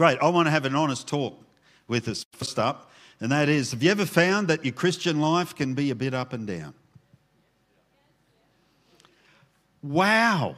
Great. 0.00 0.18
I 0.22 0.30
want 0.30 0.46
to 0.46 0.50
have 0.50 0.64
an 0.64 0.74
honest 0.74 1.06
talk 1.06 1.38
with 1.86 2.08
us 2.08 2.24
first 2.32 2.58
up, 2.58 2.90
and 3.20 3.30
that 3.30 3.50
is 3.50 3.72
have 3.72 3.82
you 3.82 3.90
ever 3.90 4.06
found 4.06 4.48
that 4.48 4.64
your 4.64 4.72
Christian 4.72 5.20
life 5.20 5.54
can 5.54 5.74
be 5.74 5.90
a 5.90 5.94
bit 5.94 6.14
up 6.14 6.32
and 6.32 6.46
down? 6.46 6.72
Wow. 9.82 10.56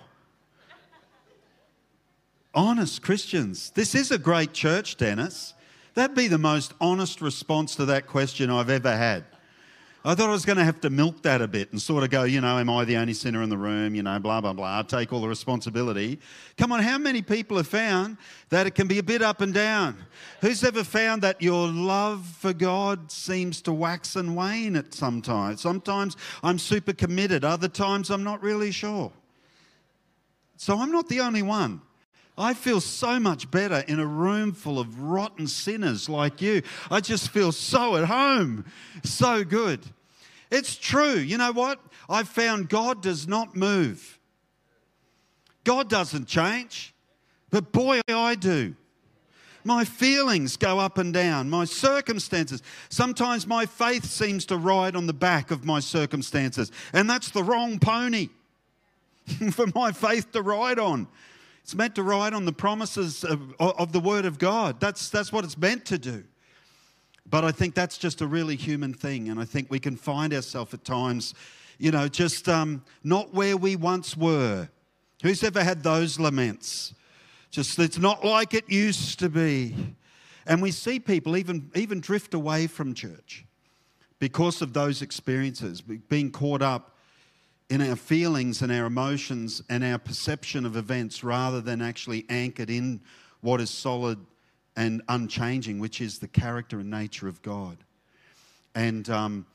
Honest 2.54 3.02
Christians. 3.02 3.70
This 3.70 3.96
is 3.96 4.12
a 4.12 4.18
great 4.18 4.52
church, 4.52 4.96
Dennis. 4.96 5.54
That'd 5.94 6.14
be 6.14 6.28
the 6.28 6.38
most 6.38 6.72
honest 6.80 7.20
response 7.20 7.74
to 7.74 7.84
that 7.86 8.06
question 8.06 8.48
I've 8.48 8.70
ever 8.70 8.96
had. 8.96 9.24
I 10.04 10.16
thought 10.16 10.28
I 10.28 10.32
was 10.32 10.44
going 10.44 10.58
to 10.58 10.64
have 10.64 10.80
to 10.80 10.90
milk 10.90 11.22
that 11.22 11.40
a 11.40 11.46
bit 11.46 11.70
and 11.70 11.80
sort 11.80 12.02
of 12.02 12.10
go, 12.10 12.24
you 12.24 12.40
know, 12.40 12.58
am 12.58 12.68
I 12.68 12.84
the 12.84 12.96
only 12.96 13.14
sinner 13.14 13.40
in 13.40 13.48
the 13.48 13.56
room? 13.56 13.94
You 13.94 14.02
know, 14.02 14.18
blah, 14.18 14.40
blah, 14.40 14.52
blah, 14.52 14.82
take 14.82 15.12
all 15.12 15.20
the 15.20 15.28
responsibility. 15.28 16.18
Come 16.56 16.72
on, 16.72 16.82
how 16.82 16.98
many 16.98 17.22
people 17.22 17.56
have 17.56 17.68
found 17.68 18.16
that 18.48 18.66
it 18.66 18.74
can 18.74 18.88
be 18.88 18.98
a 18.98 19.02
bit 19.02 19.22
up 19.22 19.40
and 19.40 19.54
down? 19.54 19.96
Who's 20.40 20.64
ever 20.64 20.82
found 20.82 21.22
that 21.22 21.40
your 21.40 21.68
love 21.68 22.26
for 22.26 22.52
God 22.52 23.12
seems 23.12 23.62
to 23.62 23.72
wax 23.72 24.16
and 24.16 24.34
wane 24.34 24.74
at 24.74 24.92
some 24.92 25.12
sometimes? 25.12 25.60
Sometimes 25.60 26.16
I'm 26.42 26.58
super 26.58 26.92
committed, 26.92 27.44
other 27.44 27.68
times 27.68 28.10
I'm 28.10 28.24
not 28.24 28.42
really 28.42 28.70
sure. 28.70 29.12
So 30.56 30.78
I'm 30.78 30.90
not 30.90 31.08
the 31.08 31.20
only 31.20 31.42
one. 31.42 31.82
I 32.38 32.54
feel 32.54 32.80
so 32.80 33.20
much 33.20 33.50
better 33.50 33.84
in 33.88 34.00
a 34.00 34.06
room 34.06 34.52
full 34.52 34.78
of 34.78 35.00
rotten 35.00 35.46
sinners 35.46 36.08
like 36.08 36.40
you. 36.40 36.62
I 36.90 37.00
just 37.00 37.28
feel 37.28 37.52
so 37.52 37.96
at 37.96 38.04
home, 38.04 38.64
so 39.04 39.44
good. 39.44 39.80
It's 40.52 40.76
true. 40.76 41.14
You 41.14 41.38
know 41.38 41.50
what? 41.50 41.80
I've 42.10 42.28
found 42.28 42.68
God 42.68 43.02
does 43.02 43.26
not 43.26 43.56
move. 43.56 44.20
God 45.64 45.88
doesn't 45.88 46.26
change, 46.26 46.94
but 47.50 47.72
boy, 47.72 48.00
I 48.06 48.34
do. 48.34 48.76
My 49.64 49.84
feelings 49.84 50.58
go 50.58 50.78
up 50.78 50.98
and 50.98 51.14
down, 51.14 51.48
my 51.48 51.64
circumstances. 51.64 52.62
Sometimes 52.90 53.46
my 53.46 53.64
faith 53.64 54.04
seems 54.04 54.44
to 54.46 54.58
ride 54.58 54.94
on 54.94 55.06
the 55.06 55.14
back 55.14 55.50
of 55.50 55.64
my 55.64 55.80
circumstances, 55.80 56.70
and 56.92 57.08
that's 57.08 57.30
the 57.30 57.42
wrong 57.42 57.78
pony 57.78 58.28
for 59.52 59.66
my 59.74 59.92
faith 59.92 60.32
to 60.32 60.42
ride 60.42 60.78
on. 60.78 61.08
It's 61.62 61.74
meant 61.74 61.94
to 61.94 62.02
ride 62.02 62.34
on 62.34 62.44
the 62.44 62.52
promises 62.52 63.24
of, 63.24 63.54
of 63.58 63.92
the 63.92 64.00
Word 64.00 64.26
of 64.26 64.38
God. 64.38 64.80
That's, 64.80 65.08
that's 65.08 65.32
what 65.32 65.44
it's 65.44 65.56
meant 65.56 65.86
to 65.86 65.98
do. 65.98 66.24
But 67.28 67.44
I 67.44 67.52
think 67.52 67.74
that's 67.74 67.98
just 67.98 68.20
a 68.20 68.26
really 68.26 68.56
human 68.56 68.92
thing. 68.92 69.28
And 69.28 69.40
I 69.40 69.44
think 69.44 69.70
we 69.70 69.78
can 69.78 69.96
find 69.96 70.34
ourselves 70.34 70.74
at 70.74 70.84
times, 70.84 71.34
you 71.78 71.90
know, 71.90 72.08
just 72.08 72.48
um, 72.48 72.84
not 73.04 73.32
where 73.32 73.56
we 73.56 73.76
once 73.76 74.16
were. 74.16 74.68
Who's 75.22 75.42
ever 75.44 75.62
had 75.62 75.82
those 75.82 76.18
laments? 76.18 76.94
Just 77.50 77.78
it's 77.78 77.98
not 77.98 78.24
like 78.24 78.54
it 78.54 78.68
used 78.68 79.18
to 79.20 79.28
be. 79.28 79.74
And 80.46 80.60
we 80.60 80.72
see 80.72 80.98
people 80.98 81.36
even, 81.36 81.70
even 81.74 82.00
drift 82.00 82.34
away 82.34 82.66
from 82.66 82.94
church 82.94 83.44
because 84.18 84.62
of 84.62 84.72
those 84.72 85.02
experiences, 85.02 85.80
being 85.80 86.30
caught 86.30 86.62
up 86.62 86.96
in 87.70 87.80
our 87.80 87.96
feelings 87.96 88.62
and 88.62 88.70
our 88.70 88.86
emotions 88.86 89.62
and 89.70 89.82
our 89.82 89.98
perception 89.98 90.66
of 90.66 90.76
events 90.76 91.24
rather 91.24 91.60
than 91.60 91.80
actually 91.80 92.26
anchored 92.28 92.68
in 92.68 93.00
what 93.40 93.60
is 93.60 93.70
solid 93.70 94.18
and 94.76 95.02
unchanging, 95.08 95.78
which 95.78 96.00
is 96.00 96.18
the 96.18 96.28
character 96.28 96.78
and 96.80 96.90
nature 96.90 97.28
of 97.28 97.42
God. 97.42 97.78
And, 98.74 99.08
um, 99.10 99.46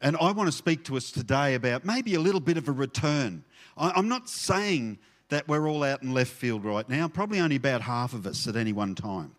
and 0.00 0.16
I 0.20 0.32
want 0.32 0.48
to 0.48 0.56
speak 0.56 0.84
to 0.84 0.96
us 0.96 1.10
today 1.10 1.54
about 1.54 1.84
maybe 1.84 2.14
a 2.14 2.20
little 2.20 2.40
bit 2.40 2.56
of 2.56 2.68
a 2.68 2.72
return. 2.72 3.44
I, 3.76 3.90
I'm 3.90 4.08
not 4.08 4.28
saying 4.28 4.98
that 5.28 5.48
we're 5.48 5.68
all 5.68 5.82
out 5.82 6.02
in 6.02 6.12
left 6.12 6.32
field 6.32 6.64
right 6.64 6.88
now, 6.88 7.08
probably 7.08 7.40
only 7.40 7.56
about 7.56 7.80
half 7.82 8.12
of 8.14 8.26
us 8.26 8.46
at 8.46 8.56
any 8.56 8.72
one 8.72 8.94
time. 8.94 9.34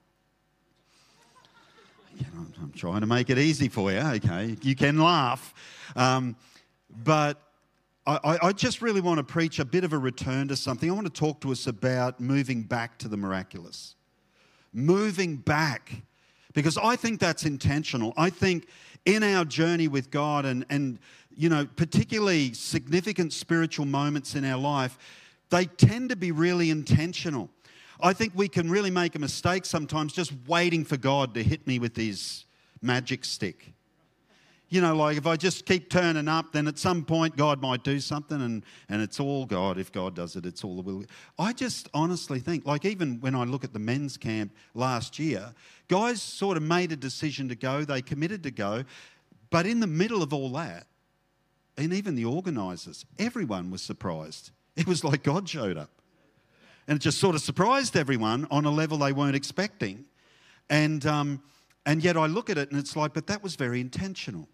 I'm 2.62 2.72
trying 2.76 3.02
to 3.02 3.08
make 3.08 3.30
it 3.30 3.38
easy 3.38 3.70
for 3.70 3.92
you, 3.92 3.98
okay? 3.98 4.56
You 4.62 4.76
can 4.76 5.00
laugh. 5.00 5.54
Um, 5.96 6.36
but 7.04 7.42
I, 8.06 8.38
I, 8.42 8.52
just 8.52 8.82
really 8.82 9.02
want 9.02 9.18
to 9.18 9.24
preach 9.24 9.60
a 9.60 9.66
bit 9.66 9.84
of 9.84 9.94
a 9.94 9.98
return 9.98 10.50
to 10.50 10.56
something. 10.56 10.90
I 10.90 10.94
want 10.94 11.08
to 11.08 11.20
talk 11.20 11.42
to 11.42 11.52
us 11.52 11.68
about 11.68 12.20
moving 12.20 12.64
back 12.64 12.98
to 13.00 13.08
the 13.08 13.18
miraculous. 13.18 13.96
Moving 14.74 15.38
back, 15.38 16.04
because 16.54 16.78
I 16.78 16.96
think 16.96 17.20
that's 17.20 17.46
intentional. 17.46 18.14
I 18.18 18.30
think 18.30 18.68
in 19.06 19.24
our 19.24 19.46
journey 19.46 19.88
with 19.88 20.10
God 20.10 20.46
and, 20.46 20.66
and 20.70 21.00
you 21.36 21.50
know, 21.50 21.68
particularly 21.76 22.54
significant 22.54 23.34
spiritual 23.34 23.86
moments 23.86 24.36
in 24.36 24.46
our 24.46 24.60
life, 24.60 24.98
they 25.50 25.66
tend 25.66 26.10
to 26.10 26.16
be 26.16 26.32
really 26.32 26.70
intentional. 26.70 27.50
I 28.02 28.14
think 28.14 28.34
we 28.36 28.48
can 28.48 28.70
really 28.70 28.92
make 28.92 29.16
a 29.16 29.20
mistake 29.20 29.66
sometimes 29.66 30.14
just 30.14 30.34
waiting 30.48 30.84
for 30.84 30.98
God 30.98 31.34
to 31.36 31.44
hit 31.44 31.66
me 31.68 31.80
with 31.80 31.96
his 31.96 32.46
magic 32.82 33.24
stick 33.26 33.73
you 34.74 34.82
know, 34.82 34.96
like 34.96 35.18
if 35.18 35.28
I 35.28 35.36
just 35.36 35.68
keep 35.68 35.88
turning 35.88 36.28
up, 36.28 36.52
then 36.52 36.68
at 36.68 36.80
some 36.80 37.06
point 37.06 37.38
God 37.38 37.62
might 37.62 37.84
do 37.84 38.00
something 38.00 38.42
and, 38.42 38.66
and 38.90 39.04
it's 39.04 39.20
all 39.20 39.46
God. 39.46 39.78
If 39.78 39.92
God 39.92 40.16
does 40.16 40.36
it, 40.36 40.48
it's 40.48 40.64
all 40.64 40.76
the 40.76 40.82
will. 40.82 41.04
I 41.38 41.54
just 41.54 41.90
honestly 41.94 42.40
think, 42.40 42.66
like 42.66 42.84
even 42.84 43.20
when 43.20 43.36
I 43.36 43.44
look 43.44 43.64
at 43.64 43.72
the 43.72 43.78
men's 43.78 44.18
camp 44.18 44.52
last 44.74 45.20
year, 45.20 45.54
guys 45.90 46.24
sort 46.24 46.58
of 46.58 46.64
made 46.64 46.92
a 46.92 46.96
decision 46.96 47.48
to 47.50 47.56
go, 47.56 47.84
they 47.84 48.02
committed 48.02 48.42
to 48.44 48.50
go, 48.50 48.84
but 49.52 49.68
in 49.68 49.80
the 49.80 49.86
middle 49.86 50.24
of 50.24 50.34
all 50.34 50.50
that, 50.54 50.88
and 51.78 51.94
even 51.94 52.16
the 52.16 52.26
organisers, 52.26 53.06
everyone 53.20 53.70
was 53.70 53.84
surprised. 53.84 54.50
It 54.76 54.88
was 54.88 55.04
like 55.04 55.22
God 55.22 55.48
showed 55.48 55.78
up. 55.78 55.92
And 56.88 56.96
it 56.96 57.00
just 57.00 57.20
sort 57.20 57.36
of 57.36 57.44
surprised 57.44 57.96
everyone 57.96 58.48
on 58.50 58.66
a 58.66 58.72
level 58.72 58.98
they 58.98 59.14
weren't 59.14 59.36
expecting. 59.36 60.06
And, 60.68 61.06
um, 61.06 61.44
and 61.86 62.04
yet 62.04 62.18
I 62.18 62.26
look 62.26 62.50
at 62.50 62.58
it 62.58 62.72
and 62.72 62.80
it's 62.80 62.96
like, 62.96 63.14
but 63.14 63.28
that 63.28 63.44
was 63.44 63.56
very 63.56 63.80
intentional. 63.80 64.50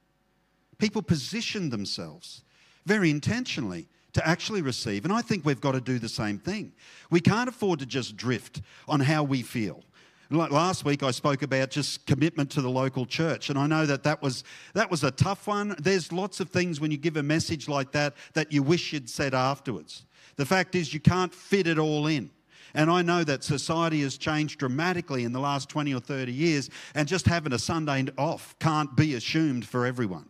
People 0.80 1.02
position 1.02 1.70
themselves 1.70 2.44
very 2.86 3.12
intentionally 3.12 3.88
to 4.14 4.28
actually 4.28 4.62
receive. 4.62 5.06
And 5.06 5.14
I 5.14 5.22
think 5.22 5.46
we've 5.46 5.62
got 5.62 5.74
to 5.74 5.82
do 5.82 6.00
the 6.00 6.10
same 6.10 6.40
thing. 6.40 6.72
We 7.12 7.20
can't 7.20 7.48
afford 7.48 7.80
to 7.80 7.86
just 7.86 8.18
drift 8.18 8.62
on 8.88 9.00
how 9.00 9.24
we 9.24 9.44
feel. 9.44 9.84
Like 10.32 10.52
last 10.52 10.86
week, 10.86 11.02
I 11.02 11.10
spoke 11.10 11.42
about 11.42 11.72
just 11.72 12.06
commitment 12.06 12.52
to 12.52 12.62
the 12.62 12.70
local 12.70 13.08
church, 13.08 13.50
and 13.50 13.58
I 13.58 13.66
know 13.66 13.88
that 13.88 14.04
that 14.04 14.22
was 14.22 14.44
that 14.76 14.92
was 14.92 15.04
a 15.04 15.10
tough 15.10 15.48
one. 15.48 15.76
There's 15.80 16.12
lots 16.12 16.40
of 16.40 16.52
things 16.52 16.80
when 16.80 16.92
you 16.92 16.98
give 16.98 17.18
a 17.18 17.24
message 17.24 17.68
like 17.68 17.92
that 17.94 18.14
that 18.34 18.52
you 18.52 18.62
wish 18.62 18.94
you'd 18.94 19.10
said 19.10 19.34
afterwards. 19.34 20.06
The 20.36 20.46
fact 20.46 20.76
is, 20.76 20.94
you 20.94 21.00
can't 21.00 21.34
fit 21.34 21.66
it 21.66 21.80
all 21.80 22.06
in. 22.06 22.30
And 22.76 22.92
I 22.92 23.02
know 23.02 23.24
that 23.24 23.44
society 23.44 24.02
has 24.02 24.20
changed 24.20 24.60
dramatically 24.60 25.24
in 25.24 25.34
the 25.34 25.40
last 25.40 25.68
20 25.68 25.96
or 25.96 26.00
30 26.00 26.32
years, 26.32 26.70
and 26.94 27.08
just 27.08 27.26
having 27.26 27.54
a 27.54 27.60
Sunday 27.60 28.06
off 28.16 28.56
can't 28.60 28.96
be 28.96 29.16
assumed 29.16 29.66
for 29.66 29.88
everyone. 29.88 30.30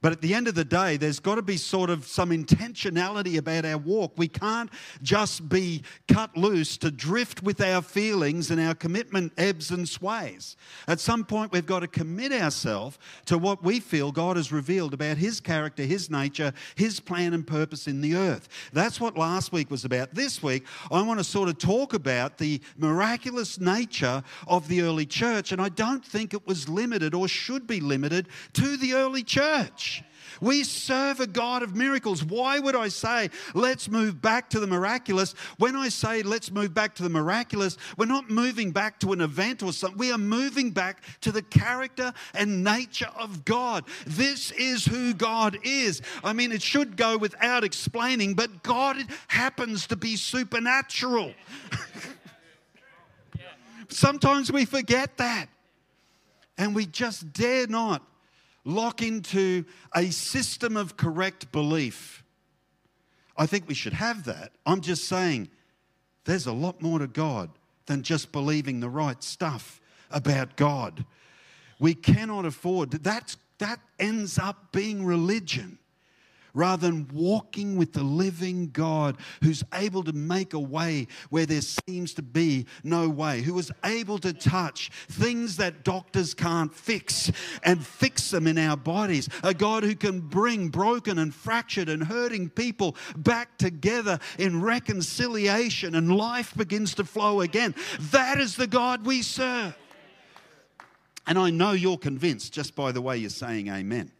But 0.00 0.12
at 0.12 0.20
the 0.20 0.32
end 0.32 0.46
of 0.46 0.54
the 0.54 0.64
day, 0.64 0.96
there's 0.96 1.18
got 1.18 1.34
to 1.36 1.42
be 1.42 1.56
sort 1.56 1.90
of 1.90 2.06
some 2.06 2.30
intentionality 2.30 3.36
about 3.36 3.64
our 3.64 3.78
walk. 3.78 4.12
We 4.16 4.28
can't 4.28 4.70
just 5.02 5.48
be 5.48 5.82
cut 6.06 6.36
loose 6.36 6.76
to 6.78 6.92
drift 6.92 7.42
with 7.42 7.60
our 7.60 7.82
feelings 7.82 8.52
and 8.52 8.60
our 8.60 8.74
commitment 8.74 9.32
ebbs 9.36 9.72
and 9.72 9.88
sways. 9.88 10.56
At 10.86 11.00
some 11.00 11.24
point, 11.24 11.50
we've 11.50 11.66
got 11.66 11.80
to 11.80 11.88
commit 11.88 12.32
ourselves 12.32 12.96
to 13.24 13.38
what 13.38 13.64
we 13.64 13.80
feel 13.80 14.12
God 14.12 14.36
has 14.36 14.52
revealed 14.52 14.94
about 14.94 15.16
His 15.16 15.40
character, 15.40 15.82
His 15.82 16.10
nature, 16.10 16.52
His 16.76 17.00
plan 17.00 17.34
and 17.34 17.44
purpose 17.44 17.88
in 17.88 18.00
the 18.00 18.14
earth. 18.14 18.48
That's 18.72 19.00
what 19.00 19.18
last 19.18 19.50
week 19.50 19.68
was 19.68 19.84
about. 19.84 20.14
This 20.14 20.40
week, 20.44 20.64
I 20.92 21.02
want 21.02 21.18
to 21.18 21.24
sort 21.24 21.48
of 21.48 21.58
talk 21.58 21.92
about 21.92 22.38
the 22.38 22.60
miraculous 22.76 23.58
nature 23.58 24.22
of 24.46 24.68
the 24.68 24.82
early 24.82 25.06
church. 25.06 25.50
And 25.50 25.60
I 25.60 25.70
don't 25.70 26.04
think 26.04 26.34
it 26.34 26.46
was 26.46 26.68
limited 26.68 27.14
or 27.14 27.26
should 27.26 27.66
be 27.66 27.80
limited 27.80 28.28
to 28.52 28.76
the 28.76 28.94
early 28.94 29.24
church. 29.24 29.87
We 30.40 30.62
serve 30.64 31.20
a 31.20 31.26
God 31.26 31.62
of 31.62 31.74
miracles. 31.74 32.24
Why 32.24 32.58
would 32.58 32.76
I 32.76 32.88
say, 32.88 33.30
let's 33.54 33.88
move 33.88 34.20
back 34.20 34.50
to 34.50 34.60
the 34.60 34.66
miraculous? 34.66 35.34
When 35.58 35.74
I 35.76 35.88
say, 35.88 36.22
let's 36.22 36.50
move 36.50 36.74
back 36.74 36.94
to 36.96 37.02
the 37.02 37.08
miraculous, 37.08 37.76
we're 37.96 38.06
not 38.06 38.30
moving 38.30 38.70
back 38.70 39.00
to 39.00 39.12
an 39.12 39.20
event 39.20 39.62
or 39.62 39.72
something. 39.72 39.98
We 39.98 40.12
are 40.12 40.18
moving 40.18 40.70
back 40.70 41.02
to 41.22 41.32
the 41.32 41.42
character 41.42 42.12
and 42.34 42.62
nature 42.62 43.10
of 43.16 43.44
God. 43.44 43.84
This 44.06 44.52
is 44.52 44.84
who 44.84 45.14
God 45.14 45.58
is. 45.64 46.02
I 46.22 46.32
mean, 46.32 46.52
it 46.52 46.62
should 46.62 46.96
go 46.96 47.16
without 47.16 47.64
explaining, 47.64 48.34
but 48.34 48.62
God 48.62 48.96
happens 49.28 49.86
to 49.88 49.96
be 49.96 50.16
supernatural. 50.16 51.32
Sometimes 53.88 54.52
we 54.52 54.64
forget 54.64 55.16
that. 55.16 55.48
And 56.58 56.74
we 56.74 56.86
just 56.86 57.32
dare 57.32 57.68
not 57.68 58.02
lock 58.64 59.02
into 59.02 59.64
a 59.94 60.10
system 60.10 60.76
of 60.76 60.96
correct 60.96 61.50
belief. 61.52 62.22
I 63.36 63.46
think 63.46 63.68
we 63.68 63.74
should 63.74 63.92
have 63.92 64.24
that. 64.24 64.52
I'm 64.66 64.80
just 64.80 65.04
saying 65.04 65.48
there's 66.24 66.46
a 66.46 66.52
lot 66.52 66.82
more 66.82 66.98
to 66.98 67.06
God 67.06 67.50
than 67.86 68.02
just 68.02 68.32
believing 68.32 68.80
the 68.80 68.88
right 68.90 69.22
stuff 69.22 69.80
about 70.10 70.56
God. 70.56 71.04
We 71.78 71.94
cannot 71.94 72.44
afford 72.44 72.90
that. 72.90 73.36
that 73.58 73.80
ends 73.98 74.38
up 74.38 74.72
being 74.72 75.04
religion. 75.04 75.78
Rather 76.54 76.86
than 76.86 77.08
walking 77.12 77.76
with 77.76 77.92
the 77.92 78.02
living 78.02 78.70
God 78.70 79.16
who's 79.42 79.62
able 79.74 80.02
to 80.04 80.12
make 80.12 80.54
a 80.54 80.58
way 80.58 81.06
where 81.30 81.46
there 81.46 81.60
seems 81.60 82.14
to 82.14 82.22
be 82.22 82.66
no 82.82 83.08
way, 83.08 83.42
who 83.42 83.58
is 83.58 83.70
able 83.84 84.18
to 84.18 84.32
touch 84.32 84.90
things 85.08 85.56
that 85.56 85.84
doctors 85.84 86.34
can't 86.34 86.74
fix 86.74 87.30
and 87.62 87.84
fix 87.84 88.30
them 88.30 88.46
in 88.46 88.58
our 88.58 88.76
bodies, 88.76 89.28
a 89.42 89.54
God 89.54 89.82
who 89.82 89.94
can 89.94 90.20
bring 90.20 90.68
broken 90.68 91.18
and 91.18 91.34
fractured 91.34 91.88
and 91.88 92.04
hurting 92.04 92.50
people 92.50 92.96
back 93.16 93.58
together 93.58 94.18
in 94.38 94.60
reconciliation 94.60 95.94
and 95.94 96.14
life 96.14 96.54
begins 96.56 96.94
to 96.94 97.04
flow 97.04 97.40
again. 97.40 97.74
That 98.10 98.40
is 98.40 98.56
the 98.56 98.66
God 98.66 99.06
we 99.06 99.22
serve. 99.22 99.76
And 101.26 101.38
I 101.38 101.50
know 101.50 101.72
you're 101.72 101.98
convinced 101.98 102.54
just 102.54 102.74
by 102.74 102.90
the 102.90 103.02
way 103.02 103.18
you're 103.18 103.30
saying 103.30 103.68
amen. 103.68 104.10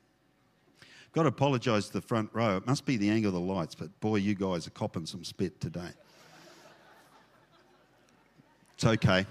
Got 1.13 1.23
to 1.23 1.29
apologise 1.29 1.87
to 1.89 1.95
the 1.95 2.01
front 2.01 2.31
row. 2.33 2.57
It 2.57 2.67
must 2.67 2.85
be 2.85 2.97
the 2.97 3.11
angle 3.11 3.29
of 3.29 3.35
the 3.35 3.41
lights, 3.41 3.75
but 3.75 3.99
boy, 4.01 4.17
you 4.17 4.35
guys 4.35 4.67
are 4.67 4.71
copping 4.71 5.07
some 5.07 5.25
spit 5.25 5.61
today. 5.61 5.91
It's 8.75 8.85
okay. 8.85 9.27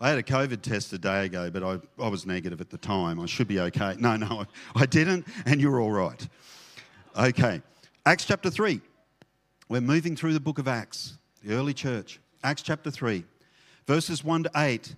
I 0.00 0.08
had 0.08 0.18
a 0.18 0.22
COVID 0.24 0.62
test 0.62 0.92
a 0.92 0.98
day 0.98 1.26
ago, 1.26 1.48
but 1.48 1.62
I, 1.62 1.78
I 2.02 2.08
was 2.08 2.26
negative 2.26 2.60
at 2.60 2.70
the 2.70 2.78
time. 2.78 3.20
I 3.20 3.26
should 3.26 3.46
be 3.46 3.60
okay. 3.60 3.94
No, 4.00 4.16
no, 4.16 4.46
I 4.74 4.86
didn't, 4.86 5.26
and 5.46 5.60
you're 5.60 5.80
all 5.80 5.92
right. 5.92 6.28
Okay. 7.16 7.62
Acts 8.04 8.24
chapter 8.24 8.50
3. 8.50 8.80
We're 9.68 9.80
moving 9.80 10.16
through 10.16 10.32
the 10.32 10.40
book 10.40 10.58
of 10.58 10.66
Acts, 10.66 11.18
the 11.44 11.54
early 11.54 11.72
church. 11.72 12.18
Acts 12.42 12.62
chapter 12.62 12.90
3, 12.90 13.24
verses 13.86 14.24
1 14.24 14.42
to 14.42 14.50
8. 14.56 14.96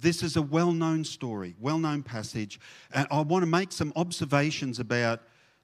This 0.00 0.22
is 0.22 0.36
a 0.36 0.42
well 0.42 0.72
known 0.72 1.04
story, 1.04 1.54
well 1.60 1.78
known 1.78 2.02
passage. 2.02 2.58
And 2.92 3.06
I 3.10 3.20
want 3.20 3.42
to 3.42 3.46
make 3.46 3.72
some 3.72 3.92
observations 3.96 4.80
about 4.80 5.20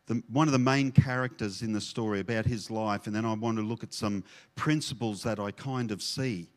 the, 0.07 0.23
one 0.31 0.47
of 0.47 0.53
the 0.53 0.59
main 0.59 0.93
characters 0.93 1.63
in 1.63 1.73
the 1.73 1.81
story, 1.81 2.21
about 2.21 2.47
his 2.47 2.71
life. 2.71 3.07
And 3.07 3.17
then 3.17 3.25
I 3.25 3.35
want 3.35 3.57
to 3.59 3.63
look 3.63 3.83
at 3.83 3.93
some 3.93 4.23
principles 4.55 5.23
that 5.23 5.39
I 5.41 5.51
kind 5.51 5.91
of 5.91 6.03
see 6.03 6.49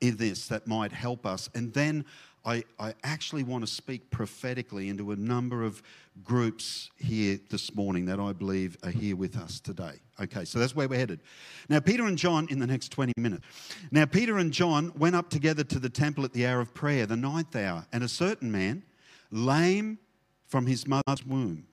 in 0.00 0.16
this 0.16 0.48
that 0.48 0.66
might 0.66 0.92
help 0.92 1.24
us. 1.26 1.48
And 1.54 1.72
then 1.72 2.04
I, 2.46 2.62
I 2.78 2.94
actually 3.02 3.42
want 3.42 3.66
to 3.66 3.70
speak 3.70 4.08
prophetically 4.10 4.88
into 4.88 5.10
a 5.10 5.16
number 5.16 5.64
of 5.64 5.82
groups 6.22 6.90
here 6.96 7.40
this 7.50 7.74
morning 7.74 8.06
that 8.06 8.20
I 8.20 8.32
believe 8.32 8.76
are 8.84 8.90
here 8.90 9.16
with 9.16 9.36
us 9.36 9.58
today. 9.58 9.94
Okay, 10.20 10.44
so 10.44 10.60
that's 10.60 10.74
where 10.74 10.88
we're 10.88 10.98
headed. 10.98 11.20
Now, 11.68 11.80
Peter 11.80 12.06
and 12.06 12.16
John, 12.16 12.46
in 12.48 12.60
the 12.60 12.66
next 12.66 12.90
20 12.90 13.12
minutes. 13.16 13.44
Now, 13.90 14.06
Peter 14.06 14.38
and 14.38 14.52
John 14.52 14.92
went 14.96 15.16
up 15.16 15.28
together 15.28 15.64
to 15.64 15.80
the 15.80 15.88
temple 15.88 16.24
at 16.24 16.32
the 16.32 16.46
hour 16.46 16.60
of 16.60 16.72
prayer, 16.72 17.04
the 17.04 17.16
ninth 17.16 17.56
hour, 17.56 17.84
and 17.92 18.04
a 18.04 18.08
certain 18.08 18.52
man, 18.52 18.84
lame 19.32 19.98
from 20.46 20.66
his 20.66 20.86
mother's 20.86 21.26
womb, 21.26 21.66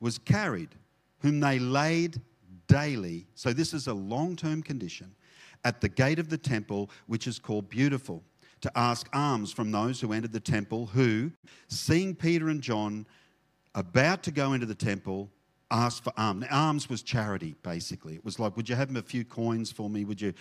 was 0.00 0.16
carried, 0.16 0.70
whom 1.20 1.40
they 1.40 1.58
laid 1.58 2.22
daily. 2.68 3.26
So, 3.34 3.52
this 3.52 3.74
is 3.74 3.86
a 3.86 3.94
long 3.94 4.34
term 4.34 4.62
condition 4.62 5.14
at 5.62 5.82
the 5.82 5.90
gate 5.90 6.18
of 6.18 6.30
the 6.30 6.38
temple, 6.38 6.90
which 7.06 7.26
is 7.26 7.38
called 7.38 7.68
Beautiful 7.68 8.24
to 8.60 8.70
ask 8.76 9.08
alms 9.12 9.52
from 9.52 9.70
those 9.70 10.00
who 10.00 10.12
entered 10.12 10.32
the 10.32 10.40
temple, 10.40 10.86
who, 10.86 11.30
seeing 11.68 12.14
Peter 12.14 12.48
and 12.48 12.62
John 12.62 13.06
about 13.74 14.22
to 14.24 14.30
go 14.30 14.54
into 14.54 14.66
the 14.66 14.74
temple, 14.74 15.30
asked 15.70 16.04
for 16.04 16.12
alms. 16.16 16.46
Now, 16.48 16.68
alms 16.68 16.88
was 16.88 17.02
charity, 17.02 17.54
basically. 17.62 18.14
It 18.14 18.24
was 18.24 18.38
like, 18.38 18.56
would 18.56 18.68
you 18.68 18.76
have 18.76 18.94
a 18.96 19.02
few 19.02 19.24
coins 19.24 19.70
for 19.72 19.90
me? 19.90 20.04
Would 20.04 20.20
you, 20.20 20.32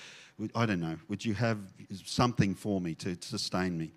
I 0.53 0.65
don't 0.65 0.79
know, 0.79 0.97
would 1.09 1.25
you 1.25 1.33
have 1.33 1.59
something 2.03 2.55
for 2.55 2.79
me 2.79 2.95
to 2.95 3.17
sustain 3.21 3.77
me? 3.77 3.91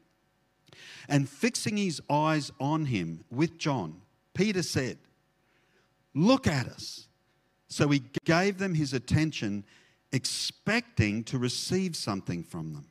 And 1.08 1.28
fixing 1.28 1.76
his 1.76 2.00
eyes 2.10 2.52
on 2.60 2.86
him 2.86 3.24
with 3.30 3.58
John, 3.58 4.00
Peter 4.34 4.62
said, 4.62 4.98
Look 6.14 6.46
at 6.46 6.66
us. 6.66 7.06
So 7.68 7.88
he 7.88 8.02
gave 8.24 8.58
them 8.58 8.74
his 8.74 8.92
attention, 8.94 9.64
expecting 10.10 11.22
to 11.24 11.38
receive 11.38 11.94
something 11.94 12.42
from 12.42 12.72
them. 12.72 12.86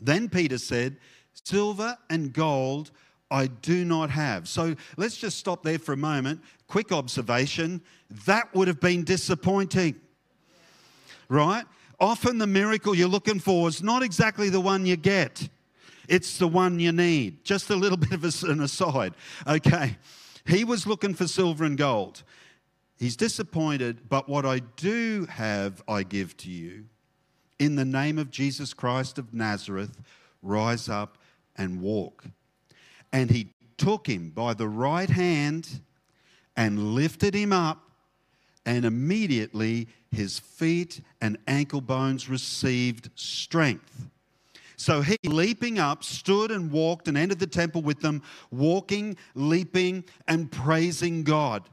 Then 0.00 0.28
Peter 0.28 0.58
said, 0.58 0.96
Silver 1.44 1.96
and 2.10 2.32
gold 2.32 2.90
I 3.30 3.48
do 3.48 3.84
not 3.84 4.10
have. 4.10 4.48
So 4.48 4.76
let's 4.96 5.16
just 5.16 5.38
stop 5.38 5.62
there 5.62 5.78
for 5.78 5.92
a 5.92 5.96
moment. 5.96 6.40
Quick 6.68 6.92
observation 6.92 7.82
that 8.24 8.54
would 8.54 8.68
have 8.68 8.80
been 8.80 9.02
disappointing, 9.02 9.96
right? 11.28 11.64
Often 11.98 12.38
the 12.38 12.46
miracle 12.46 12.94
you're 12.94 13.08
looking 13.08 13.40
for 13.40 13.68
is 13.68 13.82
not 13.82 14.02
exactly 14.02 14.48
the 14.48 14.60
one 14.60 14.86
you 14.86 14.96
get, 14.96 15.48
it's 16.08 16.38
the 16.38 16.46
one 16.46 16.78
you 16.78 16.92
need. 16.92 17.44
Just 17.44 17.70
a 17.70 17.76
little 17.76 17.96
bit 17.96 18.12
of 18.12 18.44
an 18.44 18.60
aside. 18.60 19.14
Okay, 19.46 19.96
he 20.46 20.62
was 20.62 20.86
looking 20.86 21.14
for 21.14 21.26
silver 21.26 21.64
and 21.64 21.76
gold. 21.76 22.22
He's 22.96 23.16
disappointed, 23.16 24.08
but 24.08 24.28
what 24.28 24.46
I 24.46 24.60
do 24.60 25.26
have, 25.28 25.82
I 25.88 26.02
give 26.02 26.36
to 26.38 26.50
you 26.50 26.84
in 27.58 27.76
the 27.76 27.84
name 27.84 28.18
of 28.18 28.30
Jesus 28.30 28.74
Christ 28.74 29.18
of 29.18 29.32
Nazareth, 29.32 29.98
rise 30.42 30.88
up 30.88 31.18
and 31.56 31.80
walk. 31.80 32.24
And 33.12 33.30
he 33.30 33.48
took 33.78 34.06
him 34.06 34.30
by 34.30 34.54
the 34.54 34.68
right 34.68 35.10
hand 35.10 35.80
and 36.56 36.94
lifted 36.94 37.34
him 37.34 37.52
up, 37.52 37.82
and 38.64 38.84
immediately 38.84 39.86
his 40.10 40.38
feet 40.38 41.00
and 41.20 41.38
ankle 41.46 41.80
bones 41.80 42.28
received 42.28 43.10
strength. 43.14 44.08
So 44.76 45.00
he, 45.00 45.16
leaping 45.24 45.78
up, 45.78 46.04
stood 46.04 46.50
and 46.50 46.70
walked 46.70 47.08
and 47.08 47.16
entered 47.16 47.38
the 47.38 47.46
temple 47.46 47.82
with 47.82 48.00
them, 48.00 48.22
walking, 48.50 49.16
leaping, 49.34 50.04
and 50.28 50.50
praising 50.50 51.22
God. 51.22 51.68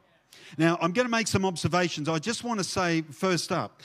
Now, 0.57 0.77
I'm 0.81 0.91
going 0.93 1.05
to 1.05 1.11
make 1.11 1.27
some 1.27 1.45
observations. 1.45 2.07
I 2.07 2.19
just 2.19 2.43
want 2.43 2.59
to 2.59 2.63
say, 2.63 3.01
first 3.01 3.51
up, 3.51 3.81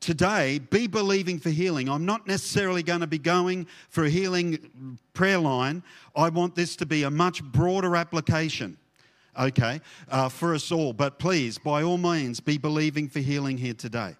today 0.00 0.58
be 0.58 0.86
believing 0.86 1.38
for 1.38 1.50
healing. 1.50 1.88
I'm 1.88 2.06
not 2.06 2.26
necessarily 2.26 2.82
going 2.82 3.00
to 3.00 3.06
be 3.06 3.18
going 3.18 3.66
for 3.88 4.04
a 4.04 4.10
healing 4.10 4.98
prayer 5.12 5.38
line. 5.38 5.82
I 6.16 6.28
want 6.30 6.54
this 6.54 6.76
to 6.76 6.86
be 6.86 7.04
a 7.04 7.10
much 7.10 7.42
broader 7.44 7.96
application, 7.96 8.78
okay, 9.38 9.80
uh, 10.08 10.28
for 10.28 10.54
us 10.54 10.72
all. 10.72 10.92
But 10.92 11.18
please, 11.18 11.58
by 11.58 11.82
all 11.82 11.98
means, 11.98 12.40
be 12.40 12.58
believing 12.58 13.08
for 13.08 13.20
healing 13.20 13.58
here 13.58 13.74
today. 13.74 14.16